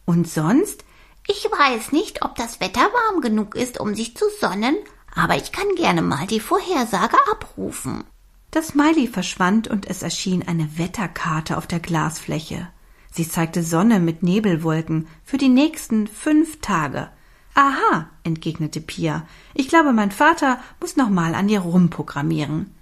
Und 0.06 0.30
sonst? 0.30 0.86
Ich 1.28 1.46
weiß 1.46 1.92
nicht, 1.92 2.24
ob 2.24 2.36
das 2.36 2.60
Wetter 2.60 2.82
warm 2.82 3.22
genug 3.22 3.56
ist, 3.56 3.80
um 3.80 3.96
sich 3.96 4.16
zu 4.16 4.26
sonnen, 4.40 4.78
aber 5.16 5.36
ich 5.36 5.52
kann 5.52 5.74
gerne 5.76 6.04
mal 6.04 6.28
die 6.28 6.40
Vorhersage 6.40 7.18
abrufen. 7.32 8.04
Das 8.52 8.68
Smiley 8.68 9.08
verschwand 9.08 9.68
und 9.68 9.90
es 9.90 10.04
erschien 10.04 10.48
eine 10.48 10.78
Wetterkarte 10.78 11.58
auf 11.58 11.66
der 11.66 11.80
Glasfläche. 11.80 12.70
Sie 13.12 13.28
zeigte 13.28 13.64
Sonne 13.64 14.00
mit 14.00 14.22
Nebelwolken 14.22 15.08
für 15.24 15.38
die 15.38 15.50
nächsten 15.50 16.06
fünf 16.06 16.62
Tage. 16.62 17.10
Aha, 17.56 18.10
entgegnete 18.24 18.82
Pia. 18.82 19.28
Ich 19.54 19.68
glaube, 19.68 19.94
mein 19.94 20.12
Vater 20.12 20.60
muss 20.80 20.96
noch 20.96 21.10
mal 21.10 21.36
an 21.36 21.48
dir 21.48 21.60
rumprogrammieren. 21.60 22.74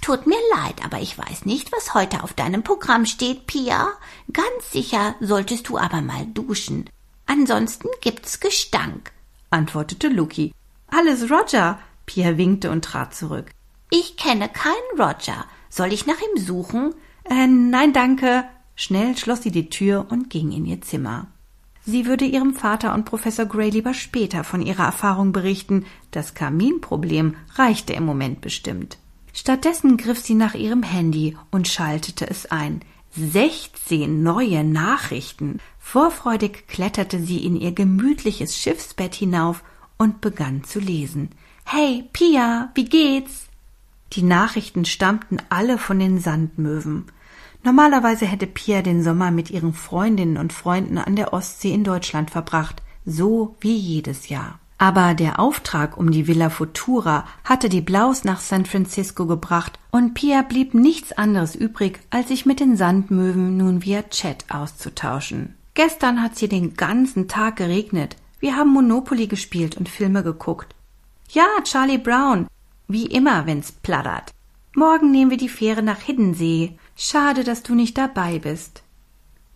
Tut 0.00 0.26
mir 0.26 0.38
leid, 0.54 0.84
aber 0.84 1.00
ich 1.00 1.16
weiß 1.18 1.46
nicht, 1.46 1.72
was 1.72 1.94
heute 1.94 2.22
auf 2.22 2.32
deinem 2.32 2.62
Programm 2.62 3.06
steht, 3.06 3.46
Pia. 3.46 3.88
Ganz 4.32 4.70
sicher 4.70 5.14
solltest 5.20 5.68
du 5.68 5.78
aber 5.78 6.00
mal 6.00 6.26
duschen. 6.26 6.88
Ansonsten 7.26 7.88
gibt's 8.00 8.40
Gestank, 8.40 9.12
antwortete 9.50 10.08
Lucky. 10.08 10.52
Alles 10.88 11.30
Roger. 11.30 11.78
Pia 12.06 12.36
winkte 12.36 12.70
und 12.70 12.84
trat 12.84 13.14
zurück. 13.14 13.50
Ich 13.90 14.16
kenne 14.16 14.48
keinen 14.48 15.00
Roger. 15.00 15.44
Soll 15.68 15.92
ich 15.92 16.06
nach 16.06 16.20
ihm 16.20 16.40
suchen? 16.40 16.94
Äh, 17.24 17.48
nein, 17.48 17.92
danke. 17.92 18.44
Schnell 18.76 19.16
schloss 19.16 19.42
sie 19.42 19.50
die 19.50 19.70
Tür 19.70 20.06
und 20.10 20.30
ging 20.30 20.52
in 20.52 20.66
ihr 20.66 20.80
Zimmer. 20.82 21.26
Sie 21.88 22.04
würde 22.04 22.24
ihrem 22.24 22.52
Vater 22.52 22.92
und 22.94 23.04
Professor 23.04 23.46
Gray 23.46 23.70
lieber 23.70 23.94
später 23.94 24.42
von 24.42 24.60
ihrer 24.60 24.84
Erfahrung 24.84 25.32
berichten. 25.32 25.86
Das 26.10 26.34
Kaminproblem 26.34 27.36
reichte 27.54 27.92
im 27.92 28.04
Moment 28.04 28.40
bestimmt. 28.40 28.98
Stattdessen 29.32 29.96
griff 29.96 30.18
sie 30.18 30.34
nach 30.34 30.54
ihrem 30.54 30.82
Handy 30.82 31.36
und 31.52 31.68
schaltete 31.68 32.28
es 32.28 32.50
ein. 32.50 32.80
Sechzehn 33.12 34.24
neue 34.24 34.64
Nachrichten. 34.64 35.60
Vorfreudig 35.78 36.66
kletterte 36.66 37.22
sie 37.22 37.44
in 37.44 37.54
ihr 37.54 37.70
gemütliches 37.70 38.58
Schiffsbett 38.58 39.14
hinauf 39.14 39.62
und 39.96 40.20
begann 40.20 40.64
zu 40.64 40.80
lesen. 40.80 41.30
Hey, 41.64 42.04
Pia, 42.12 42.70
wie 42.74 42.86
geht's? 42.86 43.46
Die 44.12 44.22
Nachrichten 44.22 44.84
stammten 44.84 45.38
alle 45.50 45.78
von 45.78 45.98
den 46.00 46.18
Sandmöwen. 46.18 47.06
Normalerweise 47.66 48.26
hätte 48.26 48.46
Pia 48.46 48.80
den 48.80 49.02
Sommer 49.02 49.32
mit 49.32 49.50
ihren 49.50 49.72
Freundinnen 49.72 50.36
und 50.36 50.52
Freunden 50.52 50.98
an 50.98 51.16
der 51.16 51.32
Ostsee 51.32 51.72
in 51.72 51.82
Deutschland 51.82 52.30
verbracht, 52.30 52.80
so 53.04 53.56
wie 53.58 53.74
jedes 53.74 54.28
Jahr. 54.28 54.60
Aber 54.78 55.14
der 55.14 55.40
Auftrag 55.40 55.96
um 55.96 56.12
die 56.12 56.28
Villa 56.28 56.48
Futura 56.48 57.26
hatte 57.42 57.68
die 57.68 57.80
Blaus 57.80 58.22
nach 58.22 58.38
San 58.38 58.66
Francisco 58.66 59.26
gebracht 59.26 59.80
und 59.90 60.14
Pia 60.14 60.42
blieb 60.42 60.74
nichts 60.74 61.10
anderes 61.10 61.56
übrig, 61.56 61.98
als 62.10 62.28
sich 62.28 62.46
mit 62.46 62.60
den 62.60 62.76
Sandmöwen 62.76 63.56
nun 63.56 63.82
via 63.82 64.02
Chat 64.10 64.44
auszutauschen. 64.48 65.56
Gestern 65.74 66.22
hat's 66.22 66.38
hier 66.38 66.48
den 66.48 66.74
ganzen 66.74 67.26
Tag 67.26 67.56
geregnet. 67.56 68.14
Wir 68.38 68.54
haben 68.54 68.72
Monopoly 68.72 69.26
gespielt 69.26 69.76
und 69.76 69.88
Filme 69.88 70.22
geguckt. 70.22 70.72
Ja, 71.30 71.46
Charlie 71.64 71.98
Brown. 71.98 72.46
Wie 72.86 73.06
immer, 73.06 73.44
wenn's 73.46 73.72
plattert. 73.72 74.32
Morgen 74.76 75.10
nehmen 75.10 75.32
wir 75.32 75.38
die 75.38 75.48
Fähre 75.48 75.82
nach 75.82 76.00
Hiddensee. 76.00 76.78
Schade, 76.98 77.44
dass 77.44 77.62
du 77.62 77.74
nicht 77.74 77.98
dabei 77.98 78.38
bist. 78.38 78.82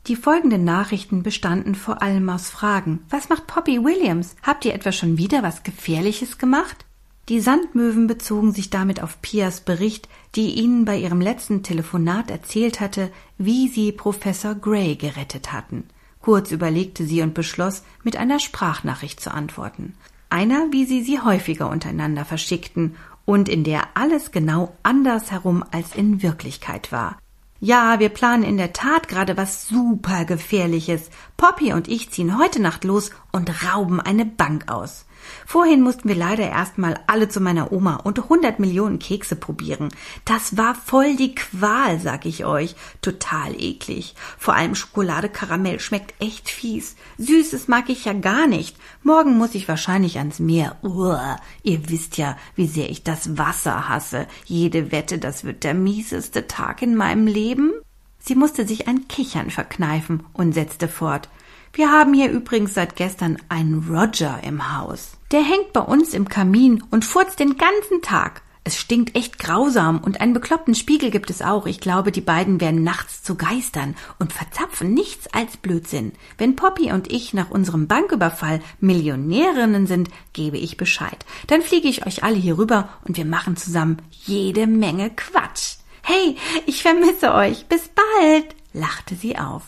Die 0.07 0.17
folgenden 0.17 0.63
Nachrichten 0.65 1.23
bestanden 1.23 1.75
vor 1.75 2.03
allem 2.03 2.29
aus 2.29 2.51
Fragen. 2.51 3.01
Was 3.09 3.31
macht 3.31 3.47
Poppy 3.47 3.83
Williams? 3.83 4.37
Habt 4.43 4.67
ihr 4.67 4.75
etwa 4.75 4.93
schon 4.93 5.17
wieder 5.17 5.43
was 5.43 5.63
Gefährliches 5.63 6.37
gemacht? 6.37 6.85
Die 7.31 7.41
Sandmöwen 7.41 8.07
bezogen 8.07 8.53
sich 8.53 8.69
damit 8.69 9.03
auf 9.03 9.23
Pias 9.23 9.61
Bericht, 9.61 10.09
die 10.35 10.55
ihnen 10.55 10.85
bei 10.85 10.99
ihrem 10.99 11.21
letzten 11.21 11.63
Telefonat 11.63 12.31
erzählt 12.31 12.81
hatte, 12.81 13.11
wie 13.39 13.69
sie 13.69 13.93
Professor 13.93 14.55
Gray 14.55 14.97
gerettet 14.97 15.53
hatten. 15.53 15.85
Kurz 16.21 16.51
überlegte 16.51 17.05
sie 17.05 17.23
und 17.23 17.33
beschloss, 17.33 17.85
mit 18.03 18.17
einer 18.17 18.39
Sprachnachricht 18.39 19.21
zu 19.21 19.33
antworten. 19.33 19.95
Einer, 20.29 20.73
wie 20.73 20.85
sie 20.85 21.03
sie 21.03 21.21
häufiger 21.21 21.71
untereinander 21.71 22.27
verschickten 22.27 22.97
und 23.25 23.49
in 23.49 23.65
der 23.65 23.89
alles 23.95 24.31
genau 24.31 24.77
anders 24.83 25.31
herum 25.31 25.65
als 25.71 25.95
in 25.95 26.23
Wirklichkeit 26.23 26.93
war. 26.93 27.17
Ja, 27.63 28.01
wir 28.01 28.09
planen 28.09 28.43
in 28.43 28.57
der 28.57 28.73
Tat 28.73 29.07
gerade 29.07 29.37
was 29.37 29.69
super 29.69 30.25
gefährliches. 30.25 31.11
Poppy 31.37 31.75
und 31.75 31.89
ich 31.89 32.11
ziehen 32.11 32.39
heute 32.39 32.61
Nacht 32.61 32.85
los 32.85 33.11
und 33.33 33.51
rauben 33.67 34.01
eine 34.01 34.25
Bank 34.25 34.73
aus. 34.73 35.05
Vorhin 35.47 35.83
mussten 35.83 36.09
wir 36.09 36.17
leider 36.17 36.49
erstmal 36.49 37.01
alle 37.07 37.29
zu 37.29 37.41
meiner 37.41 37.73
Oma 37.73 37.97
und 37.97 38.19
100 38.19 38.59
Millionen 38.59 38.99
Kekse 38.99 39.37
probieren. 39.37 39.89
Das 40.25 40.57
war 40.57 40.75
voll 40.75 41.17
die 41.17 41.35
Qual, 41.35 42.01
sag 42.01 42.27
ich 42.27 42.45
euch. 42.45 42.77
Total 43.03 43.55
eklig. 43.61 44.15
Vor 44.39 44.55
allem 44.55 44.75
Schokolade 44.75 45.29
Karamell 45.29 45.81
schmeckt 45.81 46.15
echt 46.21 46.49
fies. 46.49 46.97
Süßes 47.19 47.69
mag 47.69 47.89
ich 47.89 48.05
ja 48.05 48.13
gar 48.13 48.47
nicht. 48.47 48.77
Morgen 49.03 49.37
muss 49.39 49.55
ich 49.55 49.69
wahrscheinlich 49.69 50.19
ans 50.19 50.39
Meer. 50.39 50.77
Uah, 50.83 51.37
ihr 51.63 51.89
wisst 51.89 52.17
ja, 52.17 52.37
wie 52.55 52.67
sehr 52.67 52.91
ich 52.91 53.03
das 53.03 53.39
Wasser 53.39 53.89
hasse. 53.89 54.27
Jede 54.45 54.93
Wette, 54.93 55.19
das 55.19 55.45
wird 55.45 55.65
der 55.65 55.75
mieseste 55.75 56.47
Tag 56.47 56.83
in 56.83 56.97
meinem 56.97 57.27
Leben. 57.27 57.73
Sie 58.19 58.35
musste 58.35 58.67
sich 58.67 58.87
ein 58.87 59.09
Kichern 59.09 59.51
verkneifen 59.51 60.23
und 60.33 60.53
setzte 60.53 60.89
fort. 60.89 61.29
Wir 61.73 61.91
haben 61.91 62.13
hier 62.15 62.31
übrigens 62.31 62.75
seit 62.75 62.97
gestern 62.97 63.39
einen 63.49 63.89
Roger 63.89 64.41
im 64.43 64.77
Haus. 64.77 65.13
Der 65.31 65.43
hängt 65.43 65.73
bei 65.73 65.81
uns 65.81 66.13
im 66.13 66.29
Kamin 66.29 66.83
und 66.91 67.05
furzt 67.05 67.39
den 67.39 67.57
ganzen 67.57 68.03
Tag. 68.03 68.43
Es 68.65 68.77
stinkt 68.77 69.17
echt 69.17 69.39
grausam 69.39 69.99
und 69.99 70.21
einen 70.21 70.35
bekloppten 70.35 70.75
Spiegel 70.75 71.11
gibt 71.11 71.31
es 71.31 71.41
auch. 71.41 71.67
Ich 71.67 71.81
glaube, 71.81 72.13
die 72.13 72.21
beiden 72.21 72.61
werden 72.61 72.83
nachts 72.83 73.23
zu 73.23 73.37
Geistern 73.37 73.97
und 74.19 74.33
verzapfen 74.33 74.93
nichts 74.93 75.33
als 75.33 75.57
Blödsinn. 75.57 76.13
Wenn 76.37 76.57
Poppy 76.57 76.93
und 76.93 77.11
ich 77.11 77.33
nach 77.33 77.51
unserem 77.51 77.87
Banküberfall 77.87 78.61
Millionärinnen 78.81 79.87
sind, 79.87 80.11
gebe 80.33 80.59
ich 80.59 80.77
Bescheid. 80.77 81.25
Dann 81.47 81.63
fliege 81.63 81.89
ich 81.89 82.07
euch 82.07 82.23
alle 82.23 82.37
hier 82.37 82.59
rüber 82.59 82.89
und 83.07 83.17
wir 83.17 83.25
machen 83.25 83.57
zusammen 83.57 84.03
jede 84.11 84.67
Menge 84.67 85.11
Quatsch. 85.11 85.77
Hey, 86.03 86.37
ich 86.67 86.83
vermisse 86.83 87.33
euch. 87.33 87.67
Bis 87.67 87.89
bald, 87.89 88.55
lachte 88.73 89.15
sie 89.15 89.39
auf. 89.39 89.63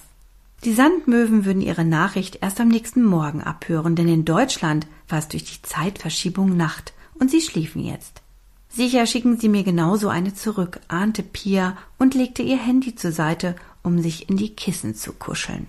Die 0.65 0.75
Sandmöwen 0.75 1.45
würden 1.45 1.61
ihre 1.61 1.85
Nachricht 1.85 2.39
erst 2.41 2.61
am 2.61 2.69
nächsten 2.69 3.03
Morgen 3.03 3.43
abhören, 3.43 3.97
denn 3.97 4.07
in 4.07 4.25
Deutschland 4.25 4.87
war 5.09 5.19
es 5.19 5.27
durch 5.27 5.43
die 5.43 5.61
Zeitverschiebung 5.63 6.57
Nacht 6.57 6.93
und 7.15 7.33
sie 7.33 7.41
schliefen 7.41 7.85
jetzt. 7.85 8.23
Sicher 8.69 9.07
schicken 9.07 9.39
sie 9.39 9.49
mir 9.49 9.65
genauso 9.65 10.09
eine 10.09 10.35
zurück, 10.35 10.79
ahnte 10.87 11.25
Pia 11.25 11.77
und 11.99 12.15
legte 12.15 12.43
ihr 12.43 12.59
Handy 12.59 12.95
zur 12.95 13.11
Seite, 13.11 13.57
um 13.83 14.01
sich 14.01 14.31
in 14.31 14.37
die 14.37 14.55
Kissen 14.55 14.95
zu 14.95 15.13
kuscheln. 15.13 15.67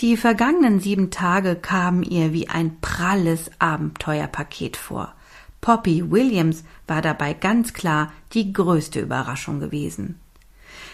Die 0.00 0.16
vergangenen 0.16 0.80
sieben 0.80 1.10
Tage 1.10 1.54
kamen 1.54 2.02
ihr 2.02 2.32
wie 2.32 2.48
ein 2.48 2.80
pralles 2.80 3.50
Abenteuerpaket 3.58 4.78
vor. 4.78 5.12
Poppy 5.60 6.10
Williams 6.10 6.64
war 6.86 7.02
dabei 7.02 7.34
ganz 7.34 7.74
klar 7.74 8.12
die 8.32 8.52
größte 8.52 9.00
Überraschung 9.00 9.60
gewesen. 9.60 10.18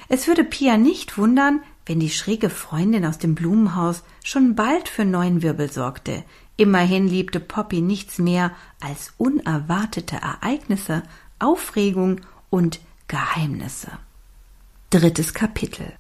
Es 0.09 0.27
würde 0.27 0.45
Pia 0.45 0.77
nicht 0.77 1.19
wundern, 1.19 1.61
wenn 1.87 2.01
die 2.01 2.11
schräge 2.11 2.51
Freundin 2.51 3.05
aus 3.05 3.19
dem 3.19 3.35
Blumenhaus 3.35 4.03
schon 4.25 4.55
bald 4.55 4.89
für 4.89 5.05
neuen 5.05 5.43
Wirbel 5.43 5.71
sorgte. 5.71 6.25
Immerhin 6.57 7.09
liebte 7.09 7.41
Poppy 7.41 7.81
nichts 7.81 8.19
mehr 8.19 8.53
als 8.81 9.13
unerwartete 9.17 10.17
Ereignisse, 10.17 11.03
Aufregung 11.39 12.21
und 12.51 12.81
Geheimnisse. 13.09 13.91
Drittes 14.91 15.35
Kapitel 15.35 15.93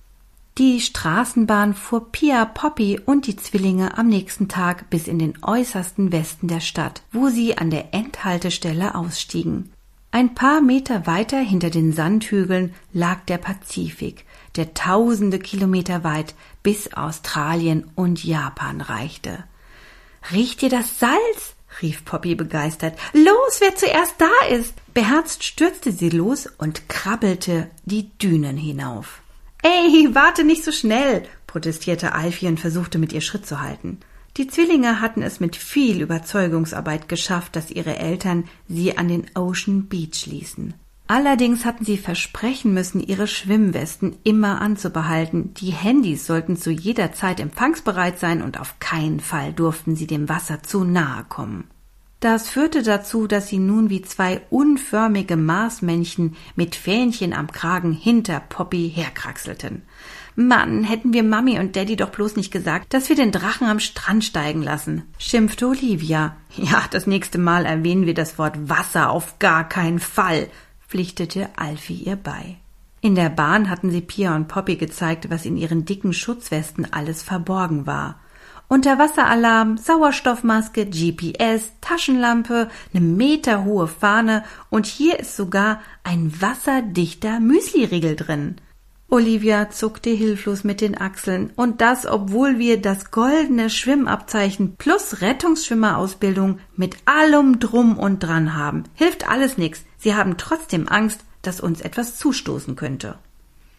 Die 0.59 0.81
Straßenbahn 0.81 1.75
fuhr 1.75 2.12
Pia, 2.12 2.45
Poppy 2.45 3.01
und 3.05 3.27
die 3.27 3.37
Zwillinge 3.37 3.97
am 3.99 4.09
nächsten 4.09 4.49
Tag 4.49 4.90
bis 4.90 5.09
in 5.09 5.18
den 5.18 5.42
äußersten 5.42 6.12
Westen 6.12 6.47
der 6.47 6.61
Stadt, 6.61 7.03
wo 7.11 7.29
sie 7.29 7.59
an 7.59 7.71
der 7.71 7.95
Endhaltestelle 7.95 8.95
ausstiegen. 8.95 9.72
Ein 10.14 10.35
paar 10.35 10.61
Meter 10.61 11.07
weiter 11.07 11.38
hinter 11.38 11.70
den 11.70 11.94
Sandhügeln 11.94 12.75
lag 12.92 13.20
der 13.29 13.38
Pazifik, 13.38 14.27
der 14.57 14.75
tausende 14.75 15.38
Kilometer 15.38 16.05
weit 16.05 16.35
bis 16.62 16.92
Australien 16.92 17.90
und 17.94 18.22
Japan 18.22 18.83
reichte. 18.83 19.44
Riecht 20.31 20.62
ihr 20.62 20.68
das 20.68 20.98
Salz? 20.98 21.55
rief 21.81 22.05
Poppy 22.05 22.35
begeistert. 22.35 22.98
Los, 23.14 23.61
wer 23.61 23.75
zuerst 23.75 24.16
da 24.18 24.55
ist! 24.55 24.75
Beherzt 24.92 25.44
stürzte 25.44 25.92
sie 25.92 26.11
los 26.11 26.46
und 26.59 26.90
krabbelte 26.90 27.70
die 27.87 28.11
Dünen 28.18 28.59
hinauf. 28.59 29.22
Ey, 29.62 30.11
warte 30.12 30.44
nicht 30.44 30.62
so 30.62 30.72
schnell, 30.72 31.27
protestierte 31.46 32.14
Alfie 32.14 32.48
und 32.48 32.61
versuchte 32.61 32.98
mit 32.98 33.14
ihr 33.14 33.22
Schritt 33.22 33.46
zu 33.46 33.62
halten. 33.62 33.98
Die 34.38 34.47
Zwillinge 34.47 35.01
hatten 35.01 35.23
es 35.23 35.40
mit 35.40 35.57
viel 35.57 36.01
Überzeugungsarbeit 36.01 37.09
geschafft, 37.09 37.55
dass 37.55 37.71
ihre 37.71 37.99
Eltern 37.99 38.45
sie 38.66 38.97
an 38.97 39.09
den 39.09 39.27
Ocean 39.35 39.88
Beach 39.88 40.27
ließen. 40.27 40.75
Allerdings 41.07 41.66
hatten 41.66 41.85
sie 41.85 41.99
versprechen 41.99 42.73
müssen, 42.73 43.01
ihre 43.01 43.27
Schwimmwesten 43.27 44.16
immer 44.25 44.62
anzubehalten. 44.62 45.53
Die 45.55 45.73
Handys 45.73 46.27
sollten 46.27 46.57
zu 46.57 46.71
jeder 46.71 47.12
Zeit 47.12 47.40
empfangsbereit 47.40 48.18
sein 48.18 48.40
und 48.40 48.59
auf 48.59 48.79
keinen 48.79 49.21
Fall 49.21 49.53
durften 49.53 49.97
sie 49.97 50.07
dem 50.07 50.31
Wasser 50.31 50.62
zu 50.62 50.85
nahe 50.85 51.25
kommen. 51.29 51.64
Das 52.21 52.49
führte 52.49 52.83
dazu, 52.83 53.27
dass 53.27 53.49
sie 53.49 53.59
nun 53.59 53.90
wie 53.90 54.01
zwei 54.01 54.40
unförmige 54.49 55.37
Marsmännchen 55.37 56.37
mit 56.55 56.77
Fähnchen 56.77 57.35
am 57.35 57.51
Kragen 57.51 57.92
hinter 57.92 58.40
Poppy 58.40 58.90
herkraxelten. 58.95 59.83
Mann, 60.35 60.83
hätten 60.83 61.12
wir 61.12 61.23
Mami 61.23 61.59
und 61.59 61.77
Daddy 61.77 61.97
doch 61.97 62.09
bloß 62.09 62.37
nicht 62.37 62.51
gesagt, 62.51 62.95
dass 62.95 63.09
wir 63.09 63.16
den 63.16 63.33
Drachen 63.33 63.66
am 63.66 63.81
Strand 63.81 64.25
steigen 64.25 64.62
lassen, 64.62 65.03
schimpfte 65.18 65.66
Olivia. 65.66 66.37
Ja, 66.57 66.85
das 66.90 67.07
nächste 67.07 67.38
Mal 67.38 67.66
erwähnen 67.66 68.07
wir 68.07 68.14
das 68.14 68.38
Wort 68.38 68.68
Wasser 68.71 69.11
auf 69.11 69.38
gar 69.38 69.68
keinen 69.68 69.99
Fall, 69.99 70.49
pflichtete 70.88 71.51
Alfie 71.57 72.03
ihr 72.05 72.16
bei. 72.16 72.57
In 73.03 73.14
der 73.14 73.29
Bahn 73.29 73.68
hatten 73.68 73.90
sie 73.90 74.01
Pia 74.01 74.35
und 74.35 74.49
Poppy 74.49 74.77
gezeigt, 74.77 75.29
was 75.29 75.45
in 75.45 75.57
ihren 75.57 75.85
dicken 75.85 76.12
Schutzwesten 76.12 76.90
alles 76.92 77.23
verborgen 77.23 77.87
war. 77.87 78.21
Unterwasseralarm, 78.68 79.77
Sauerstoffmaske, 79.77 80.87
GPS, 80.87 81.73
Taschenlampe, 81.83 82.71
eine 82.95 83.05
meterhohe 83.05 83.87
Fahne 83.87 84.45
und 84.71 84.87
hier 84.87 85.18
ist 85.18 85.37
sogar 85.37 85.83
ein 86.05 86.33
wasserdichter 86.40 87.38
Müsliriegel 87.38 88.16
drin. 88.16 88.57
Olivia 89.12 89.68
zuckte 89.68 90.09
hilflos 90.09 90.64
mit 90.64 90.81
den 90.81 90.98
Achseln, 90.98 91.53
und 91.55 91.83
das, 91.83 92.07
obwohl 92.07 92.59
wir 92.59 92.81
das 92.81 93.11
goldene 93.11 93.68
Schwimmabzeichen 93.68 94.77
plus 94.77 95.20
Rettungsschwimmerausbildung 95.20 96.61
mit 96.77 96.96
allem 97.05 97.59
drum 97.59 97.98
und 97.98 98.20
dran 98.20 98.57
haben. 98.57 98.85
Hilft 98.94 99.29
alles 99.29 99.59
nix. 99.59 99.85
Sie 99.98 100.14
haben 100.14 100.38
trotzdem 100.38 100.88
Angst, 100.88 101.20
dass 101.42 101.61
uns 101.61 101.83
etwas 101.83 102.16
zustoßen 102.16 102.75
könnte. 102.75 103.16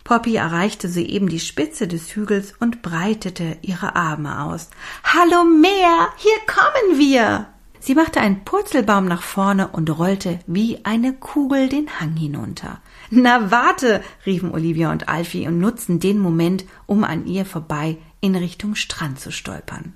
Poppy 0.04 0.36
erreichte 0.36 0.88
soeben 0.88 1.30
die 1.30 1.40
Spitze 1.40 1.88
des 1.88 2.16
Hügels 2.16 2.54
und 2.60 2.84
breitete 2.84 3.58
ihre 3.64 3.96
Arme 3.96 4.44
aus. 4.44 4.70
Hallo 5.04 5.46
Meer, 5.46 6.10
hier 6.18 6.40
kommen 6.46 7.00
wir! 7.00 7.53
Sie 7.86 7.96
machte 7.96 8.22
einen 8.22 8.46
Purzelbaum 8.46 9.04
nach 9.08 9.24
vorne 9.24 9.68
und 9.68 9.90
rollte 9.90 10.40
wie 10.48 10.80
eine 10.86 11.12
Kugel 11.12 11.68
den 11.68 12.00
Hang 12.00 12.16
hinunter. 12.16 12.80
Na 13.10 13.52
warte, 13.52 14.02
riefen 14.26 14.54
Olivia 14.54 14.90
und 14.90 15.10
Alfie 15.10 15.50
und 15.50 15.60
nutzten 15.60 16.00
den 16.00 16.18
Moment, 16.18 16.64
um 16.86 17.04
an 17.04 17.28
ihr 17.28 17.46
vorbei 17.46 17.98
in 18.22 18.38
Richtung 18.38 18.76
Strand 18.76 19.20
zu 19.20 19.34
stolpern. 19.34 19.96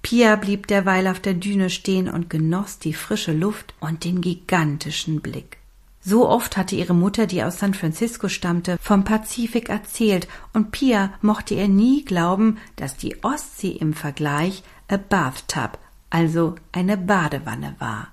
Pia 0.00 0.36
blieb 0.36 0.68
derweil 0.68 1.08
auf 1.08 1.18
der 1.18 1.34
Düne 1.34 1.70
stehen 1.70 2.08
und 2.08 2.30
genoss 2.30 2.78
die 2.78 2.94
frische 2.94 3.32
Luft 3.32 3.74
und 3.80 4.04
den 4.04 4.20
gigantischen 4.20 5.20
Blick. 5.20 5.58
So 6.00 6.28
oft 6.28 6.56
hatte 6.56 6.76
ihre 6.76 6.94
Mutter, 6.94 7.26
die 7.26 7.42
aus 7.42 7.58
San 7.58 7.74
Francisco 7.74 8.28
stammte, 8.28 8.78
vom 8.80 9.02
Pazifik 9.02 9.70
erzählt, 9.70 10.28
und 10.52 10.70
Pia 10.70 11.12
mochte 11.20 11.54
ihr 11.54 11.66
nie 11.66 12.04
glauben, 12.04 12.58
dass 12.76 12.96
die 12.96 13.24
Ostsee 13.24 13.72
im 13.72 13.92
Vergleich 13.92 14.62
a 14.86 14.98
bathtub, 14.98 15.80
also 16.10 16.54
eine 16.72 16.96
Badewanne 16.96 17.74
war. 17.78 18.08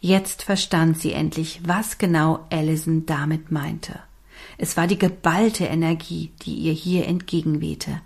Jetzt 0.00 0.42
verstand 0.42 0.98
sie 0.98 1.12
endlich, 1.12 1.60
was 1.64 1.98
genau 1.98 2.46
Allison 2.50 3.06
damit 3.06 3.50
meinte. 3.50 3.98
Es 4.58 4.76
war 4.76 4.86
die 4.86 4.98
geballte 4.98 5.64
Energie, 5.64 6.30
die 6.42 6.54
ihr 6.54 6.72
hier 6.72 7.06
entgegenwehte. 7.06 8.00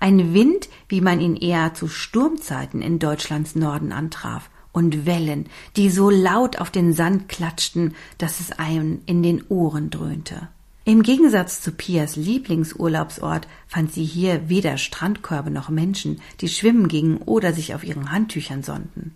Ein 0.00 0.34
Wind, 0.34 0.68
wie 0.88 1.00
man 1.00 1.20
ihn 1.20 1.36
eher 1.36 1.74
zu 1.74 1.88
Sturmzeiten 1.88 2.82
in 2.82 2.98
Deutschlands 2.98 3.54
Norden 3.54 3.92
antraf, 3.92 4.48
und 4.72 5.04
Wellen, 5.04 5.46
die 5.76 5.90
so 5.90 6.08
laut 6.08 6.58
auf 6.58 6.70
den 6.70 6.94
Sand 6.94 7.28
klatschten, 7.28 7.94
dass 8.18 8.40
es 8.40 8.52
einem 8.52 9.02
in 9.06 9.22
den 9.22 9.44
Ohren 9.48 9.90
dröhnte. 9.90 10.48
Im 10.84 11.04
Gegensatz 11.04 11.60
zu 11.60 11.70
Pias 11.70 12.16
Lieblingsurlaubsort 12.16 13.46
fand 13.68 13.92
sie 13.92 14.04
hier 14.04 14.48
weder 14.48 14.78
Strandkörbe 14.78 15.50
noch 15.50 15.68
Menschen, 15.68 16.20
die 16.40 16.48
schwimmen 16.48 16.88
gingen 16.88 17.18
oder 17.18 17.52
sich 17.52 17.74
auf 17.74 17.84
ihren 17.84 18.10
Handtüchern 18.10 18.64
sonnten. 18.64 19.14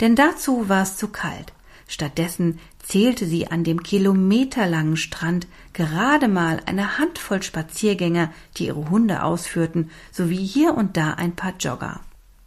Denn 0.00 0.16
dazu 0.16 0.68
war 0.68 0.82
es 0.82 0.96
zu 0.96 1.08
kalt. 1.08 1.54
Stattdessen 1.86 2.58
zählte 2.82 3.26
sie 3.26 3.50
an 3.50 3.64
dem 3.64 3.82
kilometerlangen 3.82 4.98
Strand 4.98 5.46
gerade 5.72 6.28
mal 6.28 6.60
eine 6.66 6.98
Handvoll 6.98 7.42
Spaziergänger, 7.42 8.30
die 8.58 8.66
ihre 8.66 8.90
Hunde 8.90 9.22
ausführten, 9.22 9.90
sowie 10.12 10.44
hier 10.44 10.74
und 10.74 10.98
da 10.98 11.14
ein 11.14 11.34
paar 11.34 11.54
Jogger. 11.58 12.00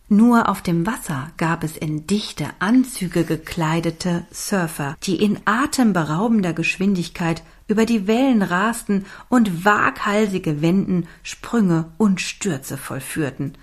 Nur 0.08 0.50
auf 0.50 0.62
dem 0.62 0.86
Wasser 0.86 1.32
gab 1.38 1.64
es 1.64 1.78
in 1.78 2.06
dichte 2.06 2.46
Anzüge 2.60 3.24
gekleidete 3.24 4.26
Surfer, 4.30 4.98
die 5.04 5.16
in 5.16 5.40
atemberaubender 5.46 6.54
Geschwindigkeit 6.54 7.44
über 7.72 7.86
die 7.86 8.06
Wellen 8.06 8.44
rasten 8.44 9.06
und 9.30 9.66
waghalsige 9.66 10.62
Wenden, 10.62 11.08
Sprünge 11.24 11.86
und 11.98 12.20
Stürze 12.20 12.78
vollführten. 12.78 13.58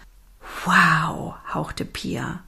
Wow, 0.64 1.35
hauchte 1.53 1.85
Pia. 1.85 2.40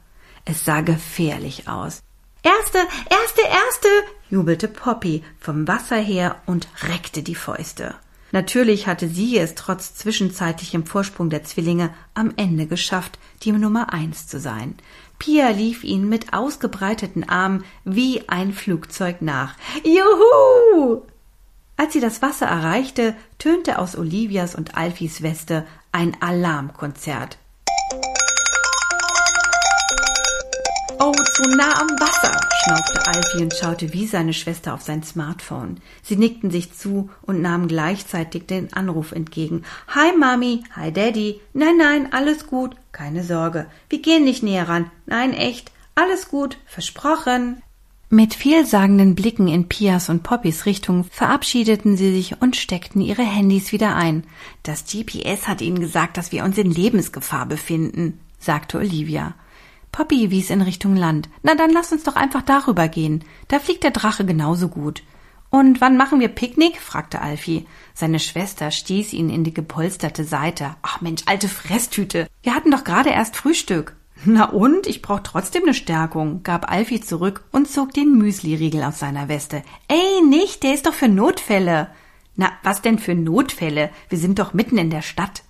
Es 0.47 0.65
sah 0.65 0.81
gefährlich 0.81 1.69
aus. 1.69 2.03
Erste, 2.43 2.79
erste, 3.11 3.43
erste, 3.43 3.89
jubelte 4.31 4.69
Poppy 4.69 5.23
vom 5.39 5.69
Wasser 5.69 5.99
her 5.99 6.37
und 6.47 6.67
reckte 6.89 7.23
die 7.23 7.35
Fäuste. 7.35 7.95
Natürlich 8.33 8.87
hatte 8.87 9.09
sie 9.09 9.37
es 9.39 9.55
trotz 9.55 9.95
zwischenzeitlichem 9.95 10.87
Vorsprung 10.87 11.29
der 11.29 11.45
Zwillinge 11.45 11.93
am 12.15 12.33
Ende 12.37 12.67
geschafft, 12.67 13.19
die 13.43 13.53
Nummer 13.53 13.93
eins 13.93 14.27
zu 14.29 14.41
sein. 14.41 14.77
Pia 15.19 15.51
lief 15.51 15.85
ihnen 15.85 16.09
mit 16.09 16.33
ausgebreiteten 16.33 17.29
Armen 17.29 17.65
wie 17.85 18.27
ein 18.29 18.55
Flugzeug 18.55 19.21
nach. 19.21 19.57
Juhu! 19.85 21.03
Als 21.81 21.95
sie 21.95 22.01
das 22.01 22.21
Wasser 22.21 22.45
erreichte, 22.45 23.15
tönte 23.39 23.79
aus 23.79 23.97
Olivias 23.97 24.55
und 24.55 24.77
Alfis 24.77 25.23
Weste 25.23 25.67
ein 25.93 26.15
Alarmkonzert. 26.21 27.39
Oh, 30.99 31.11
zu 31.11 31.43
nah 31.57 31.81
am 31.81 31.89
Wasser, 31.99 32.39
schnaufte 32.63 33.07
Alfie 33.07 33.43
und 33.45 33.55
schaute 33.55 33.95
wie 33.95 34.07
seine 34.07 34.35
Schwester 34.35 34.75
auf 34.75 34.83
sein 34.83 35.03
Smartphone. 35.03 35.81
Sie 36.03 36.17
nickten 36.17 36.51
sich 36.51 36.75
zu 36.75 37.09
und 37.23 37.41
nahmen 37.41 37.67
gleichzeitig 37.67 38.47
den 38.47 38.75
Anruf 38.75 39.13
entgegen. 39.13 39.65
Hi 39.89 40.15
Mami, 40.15 40.65
hi 40.77 40.93
Daddy. 40.93 41.41
Nein, 41.55 41.79
nein, 41.79 42.13
alles 42.13 42.47
gut, 42.47 42.77
keine 42.93 43.25
Sorge. 43.25 43.65
Wir 43.89 44.03
gehen 44.03 44.25
nicht 44.25 44.43
näher 44.43 44.69
ran. 44.69 44.91
Nein, 45.07 45.33
echt, 45.33 45.73
alles 45.95 46.29
gut, 46.29 46.59
versprochen. 46.67 47.63
Mit 48.13 48.35
vielsagenden 48.35 49.15
Blicken 49.15 49.47
in 49.47 49.69
Pias 49.69 50.09
und 50.09 50.25
Poppys 50.25 50.67
Richtung 50.67 51.05
verabschiedeten 51.05 51.97
sie 51.97 52.13
sich 52.13 52.43
und 52.43 52.57
steckten 52.57 53.01
ihre 53.01 53.23
Handys 53.23 53.71
wieder 53.71 53.95
ein. 53.95 54.25
Das 54.65 54.85
GPS 54.85 55.47
hat 55.47 55.61
ihnen 55.61 55.79
gesagt, 55.79 56.17
dass 56.17 56.33
wir 56.33 56.43
uns 56.43 56.59
in 56.59 56.73
Lebensgefahr 56.73 57.47
befinden, 57.47 58.19
sagte 58.41 58.79
Olivia. 58.79 59.35
Poppy 59.93 60.33
wies 60.33 60.51
in 60.51 60.61
Richtung 60.61 60.97
Land. 60.97 61.29
Na, 61.45 61.55
dann 61.55 61.71
lass 61.71 61.93
uns 61.93 62.03
doch 62.03 62.17
einfach 62.17 62.43
darüber 62.43 62.89
gehen. 62.89 63.23
Da 63.47 63.61
fliegt 63.61 63.85
der 63.85 63.93
Drache 63.93 64.25
genauso 64.25 64.67
gut. 64.67 65.05
Und 65.49 65.81
wann 65.81 65.97
machen 65.97 66.19
wir 66.19 66.29
Picknick? 66.29 66.81
fragte 66.81 67.21
Alfie. 67.21 67.69
Seine 67.95 68.19
Schwester 68.19 68.73
stieß 68.73 69.13
ihn 69.13 69.31
in 69.31 69.45
die 69.45 69.55
gepolsterte 69.55 70.25
Seite. 70.25 70.75
Ach 70.83 71.01
Mensch, 71.01 71.23
alte 71.27 71.49
Fresstüte. 71.49 72.27
Wir 72.43 72.57
hatten 72.57 72.73
doch 72.73 72.83
gerade 72.83 73.11
erst 73.11 73.37
Frühstück. 73.37 73.95
Na 74.25 74.51
und? 74.51 74.87
Ich 74.87 75.03
brauch 75.03 75.21
trotzdem 75.21 75.63
eine 75.63 75.75
Stärkung, 75.75 76.43
gab 76.43 76.71
Alfie 76.71 77.01
zurück 77.01 77.45
und 77.53 77.69
zog 77.69 77.93
den 77.93 78.19
Müsli-Riegel 78.19 78.83
aus 78.83 78.99
seiner 78.99 79.29
Weste. 79.29 79.63
Ey, 79.89 80.23
nicht, 80.29 80.63
der 80.63 80.75
ist 80.75 80.87
doch 80.87 80.95
für 80.95 81.09
Notfälle. 81.09 81.89
Na, 82.37 82.51
was 82.63 82.83
denn 82.83 82.99
für 82.99 83.15
Notfälle? 83.15 83.91
Wir 84.09 84.19
sind 84.19 84.39
doch 84.39 84.53
mitten 84.53 84.79
in 84.79 84.91
der 84.91 85.03
Stadt. 85.03 85.43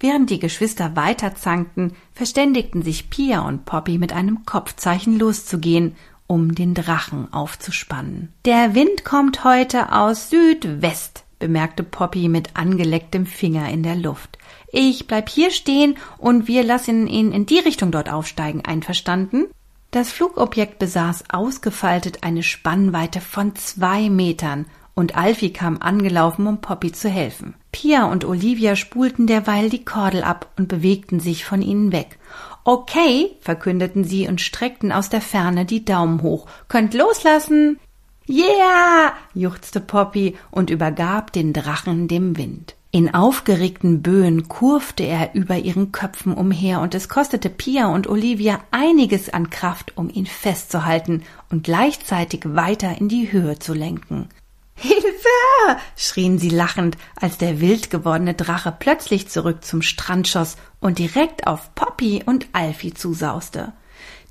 Während 0.00 0.30
die 0.30 0.40
Geschwister 0.40 0.96
weiter 0.96 1.36
zankten, 1.36 1.94
verständigten 2.12 2.82
sich 2.82 3.08
Pia 3.10 3.40
und 3.40 3.64
Poppy 3.64 3.98
mit 3.98 4.12
einem 4.12 4.44
Kopfzeichen 4.44 5.18
loszugehen, 5.18 5.94
um 6.26 6.54
den 6.54 6.74
Drachen 6.74 7.32
aufzuspannen. 7.32 8.32
Der 8.44 8.74
Wind 8.74 9.04
kommt 9.04 9.44
heute 9.44 9.92
aus 9.92 10.30
Südwest, 10.30 11.24
bemerkte 11.42 11.82
Poppy 11.82 12.28
mit 12.28 12.50
angelecktem 12.54 13.26
Finger 13.26 13.68
in 13.68 13.82
der 13.82 13.96
Luft. 13.96 14.38
Ich 14.68 15.08
bleib 15.08 15.28
hier 15.28 15.50
stehen 15.50 15.96
und 16.18 16.46
wir 16.46 16.62
lassen 16.62 17.08
ihn 17.08 17.32
in 17.32 17.46
die 17.46 17.58
Richtung 17.58 17.90
dort 17.90 18.08
aufsteigen, 18.08 18.64
einverstanden? 18.64 19.46
Das 19.90 20.12
Flugobjekt 20.12 20.78
besaß 20.78 21.24
ausgefaltet 21.30 22.18
eine 22.22 22.44
Spannweite 22.44 23.20
von 23.20 23.56
zwei 23.56 24.08
Metern 24.08 24.66
und 24.94 25.16
Alfie 25.16 25.52
kam 25.52 25.78
angelaufen, 25.80 26.46
um 26.46 26.60
Poppy 26.60 26.92
zu 26.92 27.08
helfen. 27.08 27.54
Pia 27.72 28.04
und 28.04 28.24
Olivia 28.24 28.76
spulten 28.76 29.26
derweil 29.26 29.68
die 29.68 29.84
Kordel 29.84 30.22
ab 30.22 30.52
und 30.56 30.68
bewegten 30.68 31.18
sich 31.18 31.44
von 31.44 31.60
ihnen 31.60 31.90
weg. 31.90 32.18
Okay, 32.62 33.32
verkündeten 33.40 34.04
sie 34.04 34.28
und 34.28 34.40
streckten 34.40 34.92
aus 34.92 35.08
der 35.08 35.20
Ferne 35.20 35.64
die 35.66 35.84
Daumen 35.84 36.22
hoch. 36.22 36.46
Könnt 36.68 36.94
loslassen. 36.94 37.80
Yeah, 38.28 39.14
juchzte 39.34 39.80
Poppy 39.80 40.36
und 40.50 40.70
übergab 40.70 41.32
den 41.32 41.52
Drachen 41.52 42.06
dem 42.08 42.36
Wind. 42.36 42.76
In 42.94 43.14
aufgeregten 43.14 44.02
Böen 44.02 44.48
kurfte 44.48 45.02
er 45.04 45.34
über 45.34 45.56
ihren 45.56 45.92
Köpfen 45.92 46.34
umher, 46.34 46.80
und 46.80 46.94
es 46.94 47.08
kostete 47.08 47.48
Pia 47.48 47.86
und 47.86 48.06
Olivia 48.06 48.60
einiges 48.70 49.30
an 49.30 49.48
Kraft, 49.48 49.96
um 49.96 50.10
ihn 50.10 50.26
festzuhalten 50.26 51.22
und 51.50 51.64
gleichzeitig 51.64 52.42
weiter 52.44 52.98
in 52.98 53.08
die 53.08 53.32
Höhe 53.32 53.58
zu 53.58 53.72
lenken. 53.72 54.28
Hilfe! 54.74 55.78
schrien 55.96 56.38
sie 56.38 56.50
lachend, 56.50 56.98
als 57.16 57.38
der 57.38 57.60
wild 57.60 57.90
gewordene 57.90 58.34
Drache 58.34 58.74
plötzlich 58.78 59.28
zurück 59.28 59.64
zum 59.64 59.80
Strand 59.80 60.28
schoss 60.28 60.56
und 60.80 60.98
direkt 60.98 61.46
auf 61.46 61.74
Poppy 61.74 62.22
und 62.26 62.46
Alfie 62.52 62.92
zusauste. 62.92 63.72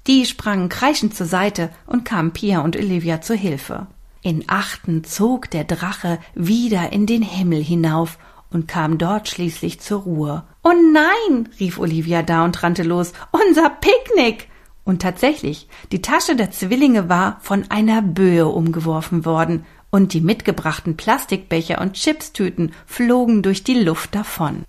Die 0.08 0.26
sprangen 0.26 0.70
kreischend 0.70 1.16
zur 1.16 1.28
Seite 1.28 1.70
und 1.86 2.06
kamen 2.06 2.32
Pia 2.32 2.62
und 2.62 2.76
Olivia 2.76 3.22
zur 3.22 3.36
Hilfe. 3.36 3.88
In 4.24 4.46
Achten 4.48 5.04
zog 5.04 5.50
der 5.52 5.64
Drache 5.64 6.20
wieder 6.36 6.92
in 6.92 7.06
den 7.06 7.22
Himmel 7.22 7.64
hinauf 7.64 8.18
und 8.52 8.68
kam 8.68 8.98
dort 8.98 9.30
schließlich 9.30 9.80
zur 9.80 10.02
Ruhe. 10.02 10.44
Oh 10.64 10.74
nein, 10.94 11.50
rief 11.60 11.80
Olivia 11.80 12.22
da 12.22 12.46
und 12.46 12.62
rannte 12.62 12.84
los. 12.84 13.14
Unser 13.32 13.70
Picknick! 13.70 14.48
Und 14.84 15.02
tatsächlich, 15.02 15.68
die 15.92 16.02
Tasche 16.02 16.36
der 16.36 16.52
Zwillinge 16.52 17.08
war 17.08 17.38
von 17.42 17.70
einer 17.70 18.02
Böe 18.02 18.48
umgeworfen 18.48 19.26
worden 19.26 19.66
und 19.92 20.14
die 20.14 20.22
mitgebrachten 20.22 20.98
Plastikbecher 20.98 21.80
und 21.80 21.94
Chipstüten 21.94 22.74
flogen 22.86 23.44
durch 23.44 23.64
die 23.64 23.80
Luft 23.80 24.16
davon. 24.16 24.64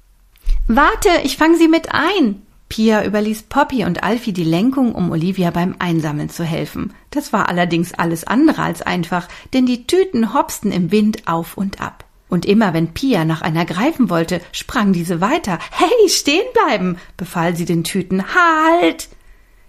Warte, 0.66 1.08
ich 1.24 1.36
fang 1.36 1.56
sie 1.56 1.68
mit 1.68 1.92
ein! 1.92 2.42
Pia 2.72 3.04
überließ 3.04 3.42
Poppy 3.50 3.84
und 3.84 4.02
Alfie 4.02 4.32
die 4.32 4.44
Lenkung, 4.44 4.94
um 4.94 5.10
Olivia 5.10 5.50
beim 5.50 5.76
Einsammeln 5.78 6.30
zu 6.30 6.42
helfen. 6.42 6.94
Das 7.10 7.30
war 7.30 7.50
allerdings 7.50 7.92
alles 7.92 8.24
andere 8.24 8.62
als 8.62 8.80
einfach, 8.80 9.28
denn 9.52 9.66
die 9.66 9.86
Tüten 9.86 10.32
hopsten 10.32 10.72
im 10.72 10.90
Wind 10.90 11.28
auf 11.28 11.58
und 11.58 11.82
ab. 11.82 12.06
Und 12.30 12.46
immer 12.46 12.72
wenn 12.72 12.94
Pia 12.94 13.26
nach 13.26 13.42
einer 13.42 13.66
greifen 13.66 14.08
wollte, 14.08 14.40
sprang 14.52 14.94
diese 14.94 15.20
weiter. 15.20 15.58
Hey, 15.70 16.08
stehen 16.08 16.46
bleiben! 16.54 16.96
befahl 17.18 17.54
sie 17.54 17.66
den 17.66 17.84
Tüten. 17.84 18.24
Halt! 18.34 19.10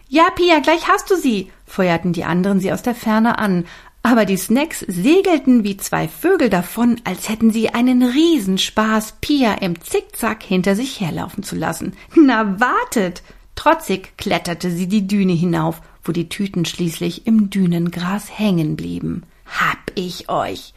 Ja, 0.08 0.30
Pia, 0.34 0.60
gleich 0.60 0.88
hast 0.88 1.12
du 1.12 1.18
sie, 1.18 1.52
feuerten 1.66 2.14
die 2.14 2.24
anderen 2.24 2.62
sie 2.62 2.72
aus 2.72 2.84
der 2.84 2.96
Ferne 2.96 3.38
an, 3.38 3.66
aber 4.04 4.26
die 4.26 4.38
Snacks 4.38 4.82
segelten 4.82 5.64
wie 5.64 5.78
zwei 5.78 6.10
Vögel 6.10 6.50
davon, 6.50 7.00
als 7.06 7.30
hätten 7.30 7.52
sie 7.52 7.70
einen 7.70 8.04
Riesenspaß, 8.04 9.16
Pia 9.22 9.54
im 9.56 9.82
Zickzack 9.82 10.44
hinter 10.44 10.76
sich 10.76 11.00
herlaufen 11.00 11.42
zu 11.42 11.56
lassen. 11.56 11.94
Na, 12.14 12.60
wartet! 12.60 13.24
Trotzig 13.56 14.18
kletterte 14.18 14.72
sie 14.72 14.88
die 14.88 15.08
Düne 15.08 15.34
hinauf, 15.34 15.82
wo 16.04 16.12
die 16.12 16.28
Tüten 16.28 16.66
schließlich 16.66 17.26
im 17.28 17.50
Dünengras 17.50 18.38
hängen 18.38 18.76
blieben. 18.76 19.24
Hab 19.46 19.80
ich 19.96 20.30
euch! 20.30 20.74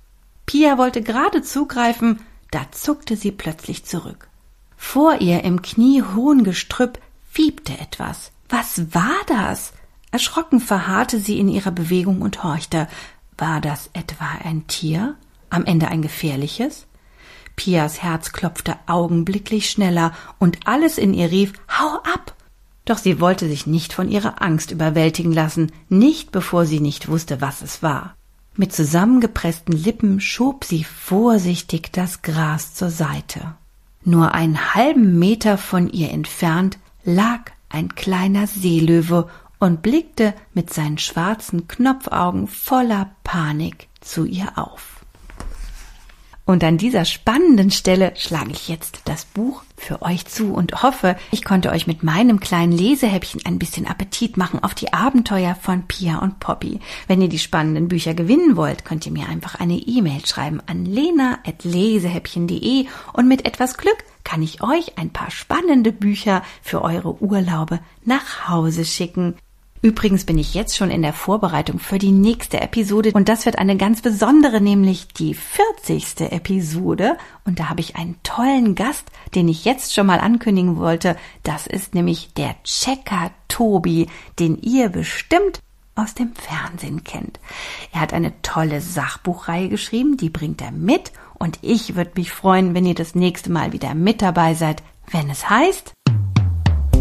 Pia 0.47 0.79
wollte 0.79 1.03
gerade 1.03 1.43
zugreifen, 1.43 2.21
da 2.53 2.61
zuckte 2.71 3.17
sie 3.17 3.33
plötzlich 3.33 3.85
zurück. 3.85 4.29
Vor 4.77 5.21
ihr 5.21 5.43
im 5.43 5.63
kniehohen 5.63 6.45
Gestrüpp 6.45 7.01
fiebte 7.29 7.73
etwas. 7.81 8.31
Was 8.49 8.95
war 8.95 9.19
das? 9.27 9.73
Erschrocken 10.13 10.61
verharrte 10.61 11.19
sie 11.19 11.41
in 11.41 11.49
ihrer 11.49 11.73
Bewegung 11.73 12.23
und 12.23 12.45
horchte. 12.45 12.87
War 13.39 13.61
das 13.61 13.91
etwa 13.93 14.27
ein 14.45 14.67
Tier? 14.67 15.17
Am 15.51 15.65
Ende 15.65 15.89
ein 15.89 16.03
gefährliches? 16.03 16.87
Pias 17.55 18.03
Herz 18.03 18.33
klopfte 18.33 18.77
augenblicklich 18.87 19.71
schneller 19.71 20.13
und 20.39 20.67
alles 20.67 20.99
in 20.99 21.15
ihr 21.15 21.31
rief 21.31 21.53
Hau 21.69 21.97
ab. 21.97 22.35
Doch 22.85 22.99
sie 22.99 23.21
wollte 23.21 23.49
sich 23.49 23.67
nicht 23.67 23.93
von 23.93 24.09
ihrer 24.09 24.43
Angst 24.43 24.71
überwältigen 24.71 25.33
lassen, 25.33 25.73
nicht 25.89 26.33
bevor 26.33 26.67
sie 26.67 26.81
nicht 26.81 27.09
wusste, 27.09 27.41
was 27.41 27.63
es 27.63 27.83
war. 27.83 28.15
Mit 28.55 28.73
zusammengepressten 28.73 29.75
Lippen 29.75 30.21
schob 30.21 30.65
sie 30.65 30.85
vorsichtig 30.85 31.93
das 31.93 32.23
Gras 32.23 32.75
zur 32.75 32.91
Seite. 32.91 33.55
Nur 34.05 34.33
einen 34.33 34.75
halben 34.75 35.19
Meter 35.19 35.59
von 35.59 35.89
ihr 35.91 36.11
entfernt 36.11 36.79
lag 37.05 37.41
ein 37.69 37.95
kleiner 37.95 38.47
Seelöwe 38.47 39.29
und 39.59 39.83
blickte 39.83 40.35
mit 40.55 40.73
seinen 40.73 40.99
schwarzen 40.99 41.69
Knopfaugen 41.69 42.47
voller 42.47 43.11
Panik 43.25 43.89
zu 44.01 44.25
ihr 44.25 44.57
auf. 44.57 44.97
Und 46.47 46.63
an 46.63 46.79
dieser 46.79 47.05
spannenden 47.05 47.73
Stelle 47.73 48.13
schlage 48.15 48.53
ich 48.53 48.69
jetzt 48.69 49.01
das 49.07 49.25
Buch 49.25 49.65
für 49.77 50.03
euch 50.03 50.27
zu 50.27 50.55
und 50.55 50.85
hoffe, 50.85 51.17
ich 51.33 51.45
konnte 51.45 51.71
euch 51.71 51.89
mit 51.89 52.05
meinem 52.05 52.39
kleinen 52.39 52.71
Lesehäppchen 52.71 53.41
ein 53.45 53.59
bisschen 53.59 53.85
Appetit 53.85 54.37
machen 54.37 54.63
auf 54.63 54.73
die 54.73 54.93
Abenteuer 54.93 55.57
von 55.61 55.89
Pia 55.89 56.19
und 56.19 56.39
Poppy. 56.39 56.79
Wenn 57.09 57.21
ihr 57.21 57.29
die 57.29 57.41
spannenden 57.41 57.89
Bücher 57.89 58.15
gewinnen 58.15 58.57
wollt, 58.57 58.85
könnt 58.85 59.05
ihr 59.07 59.13
mir 59.13 59.29
einfach 59.29 59.57
eine 59.57 59.75
E-Mail 59.75 60.25
schreiben 60.25 60.63
an 60.67 60.85
lena.lesehäppchen.de 60.85 62.87
und 63.13 63.27
mit 63.27 63.45
etwas 63.45 63.77
Glück 63.77 63.99
kann 64.23 64.41
ich 64.41 64.63
euch 64.63 64.99
ein 64.99 65.11
paar 65.11 65.33
spannende 65.33 65.91
Bücher 65.91 66.45
für 66.63 66.83
eure 66.83 67.21
Urlaube 67.21 67.81
nach 68.05 68.49
Hause 68.49 68.85
schicken. 68.85 69.35
Übrigens 69.87 70.25
bin 70.25 70.37
ich 70.37 70.53
jetzt 70.53 70.77
schon 70.77 70.91
in 70.91 71.03
der 71.03 71.13
Vorbereitung 71.13 71.79
für 71.79 71.99
die 71.99 72.11
nächste 72.11 72.61
Episode 72.61 73.13
und 73.15 73.29
das 73.29 73.47
wird 73.47 73.57
eine 73.61 73.77
ganz 73.77 74.03
besondere, 74.03 74.61
nämlich 74.61 75.07
die 75.07 75.33
40. 75.33 76.33
Episode. 76.33 77.17
Und 77.45 77.61
da 77.61 77.69
habe 77.69 77.79
ich 77.79 77.95
einen 77.95 78.21
tollen 78.25 78.75
Gast, 78.75 79.05
den 79.37 79.47
ich 79.47 79.65
jetzt 79.65 79.95
schon 79.95 80.09
mal 80.09 80.19
ankündigen 80.19 80.77
wollte. 80.77 81.17
Das 81.45 81.69
ist 81.69 81.95
nämlich 81.95 82.35
der 82.35 82.57
Checker 82.65 83.31
Tobi, 83.47 84.09
den 84.41 84.61
ihr 84.61 84.89
bestimmt 84.89 85.61
aus 85.95 86.15
dem 86.15 86.33
Fernsehen 86.35 87.05
kennt. 87.05 87.39
Er 87.93 88.01
hat 88.01 88.13
eine 88.13 88.33
tolle 88.43 88.81
Sachbuchreihe 88.81 89.69
geschrieben, 89.69 90.17
die 90.17 90.31
bringt 90.31 90.63
er 90.63 90.73
mit 90.73 91.13
und 91.35 91.61
ich 91.63 91.95
würde 91.95 92.11
mich 92.17 92.33
freuen, 92.33 92.75
wenn 92.75 92.87
ihr 92.87 92.97
das 92.97 93.15
nächste 93.15 93.53
Mal 93.53 93.73
wieder 93.73 93.95
mit 93.95 94.21
dabei 94.21 94.55
seid, 94.55 94.83
wenn 95.13 95.31
es 95.31 95.49
heißt 95.49 95.95